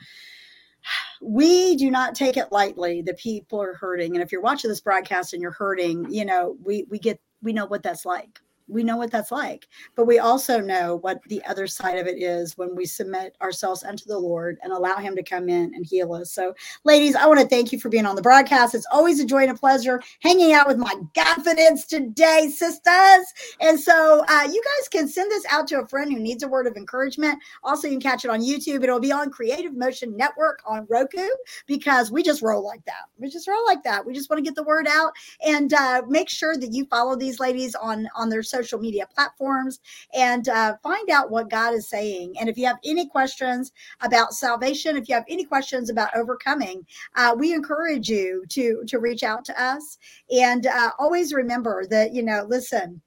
We 1.22 1.76
do 1.76 1.90
not 1.90 2.14
take 2.14 2.36
it 2.36 2.50
lightly 2.50 3.00
that 3.02 3.18
people 3.18 3.62
are 3.62 3.74
hurting, 3.74 4.14
and 4.14 4.22
if 4.22 4.32
you're 4.32 4.42
watching 4.42 4.68
this 4.68 4.80
broadcast 4.80 5.32
and 5.32 5.40
you're 5.40 5.52
hurting, 5.52 6.12
you 6.12 6.24
know, 6.24 6.56
we 6.62 6.84
we 6.90 6.98
get 6.98 7.20
we 7.42 7.52
know 7.52 7.66
what 7.66 7.82
that's 7.82 8.04
like 8.04 8.40
we 8.68 8.82
know 8.82 8.96
what 8.96 9.10
that's 9.10 9.32
like 9.32 9.68
but 9.94 10.06
we 10.06 10.18
also 10.18 10.60
know 10.60 10.96
what 10.96 11.20
the 11.28 11.42
other 11.44 11.66
side 11.66 11.98
of 11.98 12.06
it 12.06 12.22
is 12.22 12.56
when 12.56 12.74
we 12.74 12.84
submit 12.84 13.36
ourselves 13.40 13.84
unto 13.84 14.04
the 14.06 14.18
lord 14.18 14.58
and 14.62 14.72
allow 14.72 14.96
him 14.96 15.16
to 15.16 15.22
come 15.22 15.48
in 15.48 15.74
and 15.74 15.86
heal 15.86 16.12
us. 16.14 16.32
So 16.32 16.54
ladies 16.84 17.14
i 17.14 17.26
want 17.26 17.40
to 17.40 17.46
thank 17.46 17.72
you 17.72 17.78
for 17.78 17.88
being 17.88 18.06
on 18.06 18.16
the 18.16 18.22
broadcast. 18.22 18.74
It's 18.74 18.86
always 18.92 19.20
a 19.20 19.24
joy 19.24 19.42
and 19.42 19.50
a 19.50 19.54
pleasure 19.54 20.02
hanging 20.20 20.52
out 20.52 20.66
with 20.66 20.78
my 20.78 20.94
Godfidence 21.14 21.86
today 21.86 22.48
sisters. 22.54 23.26
And 23.60 23.78
so 23.78 24.24
uh, 24.28 24.48
you 24.50 24.62
guys 24.62 24.88
can 24.88 25.08
send 25.08 25.30
this 25.30 25.44
out 25.50 25.66
to 25.68 25.80
a 25.80 25.86
friend 25.86 26.12
who 26.12 26.18
needs 26.18 26.42
a 26.42 26.48
word 26.48 26.66
of 26.66 26.76
encouragement. 26.76 27.38
Also 27.62 27.86
you 27.86 27.94
can 27.94 28.00
catch 28.00 28.24
it 28.24 28.30
on 28.30 28.40
youtube. 28.40 28.82
It'll 28.82 29.00
be 29.00 29.12
on 29.12 29.30
creative 29.30 29.76
motion 29.76 30.16
network 30.16 30.62
on 30.66 30.86
roku 30.88 31.28
because 31.66 32.10
we 32.10 32.22
just 32.22 32.42
roll 32.42 32.64
like 32.64 32.84
that. 32.86 33.04
We 33.18 33.30
just 33.30 33.48
roll 33.48 33.64
like 33.66 33.82
that. 33.84 34.04
We 34.04 34.12
just 34.14 34.30
want 34.30 34.38
to 34.38 34.44
get 34.44 34.54
the 34.54 34.62
word 34.62 34.86
out. 34.88 35.12
And 35.46 35.72
uh, 35.72 36.02
make 36.08 36.28
sure 36.28 36.56
that 36.56 36.72
you 36.72 36.86
follow 36.86 37.16
these 37.16 37.40
ladies 37.40 37.74
on 37.74 38.08
on 38.16 38.28
their 38.28 38.42
social 38.52 38.78
media 38.78 39.06
platforms 39.14 39.80
and 40.14 40.48
uh, 40.48 40.74
find 40.82 41.10
out 41.10 41.30
what 41.30 41.50
god 41.50 41.74
is 41.74 41.88
saying. 41.88 42.34
And 42.38 42.48
if 42.48 42.56
you 42.56 42.66
have 42.66 42.78
any 42.84 43.06
questions 43.06 43.72
about 44.00 44.34
salvation 44.34 44.96
if 44.96 45.08
you 45.08 45.14
have 45.14 45.24
any 45.28 45.44
questions 45.44 45.90
about 45.90 46.16
overcoming 46.16 46.86
uh, 47.16 47.34
we 47.36 47.52
encourage 47.52 48.08
you 48.08 48.44
to 48.50 48.82
to 48.86 48.98
reach 48.98 49.22
out 49.22 49.44
to 49.46 49.62
us. 49.62 49.98
And 50.30 50.66
uh, 50.66 50.90
always 50.98 51.32
remember 51.32 51.86
that 51.90 52.12
you 52.12 52.22
know 52.22 52.46
listen 52.48 53.00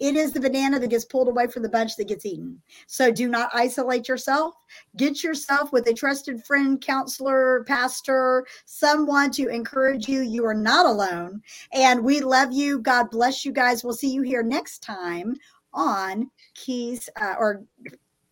it 0.00 0.16
is 0.16 0.32
the 0.32 0.40
banana 0.40 0.80
that 0.80 0.88
gets 0.88 1.04
pulled 1.04 1.28
away 1.28 1.46
from 1.46 1.62
the 1.62 1.68
bunch 1.68 1.96
that 1.96 2.08
gets 2.08 2.24
eaten. 2.24 2.60
So 2.86 3.12
do 3.12 3.28
not 3.28 3.50
isolate 3.52 4.08
yourself. 4.08 4.54
Get 4.96 5.22
yourself 5.22 5.72
with 5.72 5.86
a 5.86 5.94
trusted 5.94 6.42
friend, 6.44 6.80
counselor, 6.80 7.64
pastor, 7.68 8.46
someone 8.64 9.30
to 9.32 9.48
encourage 9.48 10.08
you. 10.08 10.22
You 10.22 10.46
are 10.46 10.54
not 10.54 10.86
alone. 10.86 11.42
And 11.72 12.02
we 12.02 12.20
love 12.20 12.50
you. 12.50 12.78
God 12.78 13.10
bless 13.10 13.44
you 13.44 13.52
guys. 13.52 13.84
We'll 13.84 13.92
see 13.92 14.10
you 14.10 14.22
here 14.22 14.42
next 14.42 14.82
time 14.82 15.36
on 15.74 16.30
Keys 16.54 17.08
uh, 17.20 17.34
or 17.38 17.62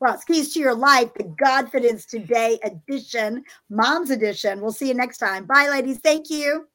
well, 0.01 0.15
it's 0.15 0.25
Keys 0.25 0.55
to 0.55 0.61
Your 0.61 0.77
Life, 0.77 1.13
the 1.15 1.25
Godfidence 1.25 2.07
Today 2.07 2.59
edition, 2.63 3.43
Mom's 3.69 4.11
edition. 4.11 4.61
We'll 4.61 4.71
see 4.71 4.89
you 4.89 4.95
next 4.95 5.19
time. 5.19 5.45
Bye, 5.45 5.69
ladies. 5.69 5.99
Thank 5.99 6.31
you. 6.31 6.69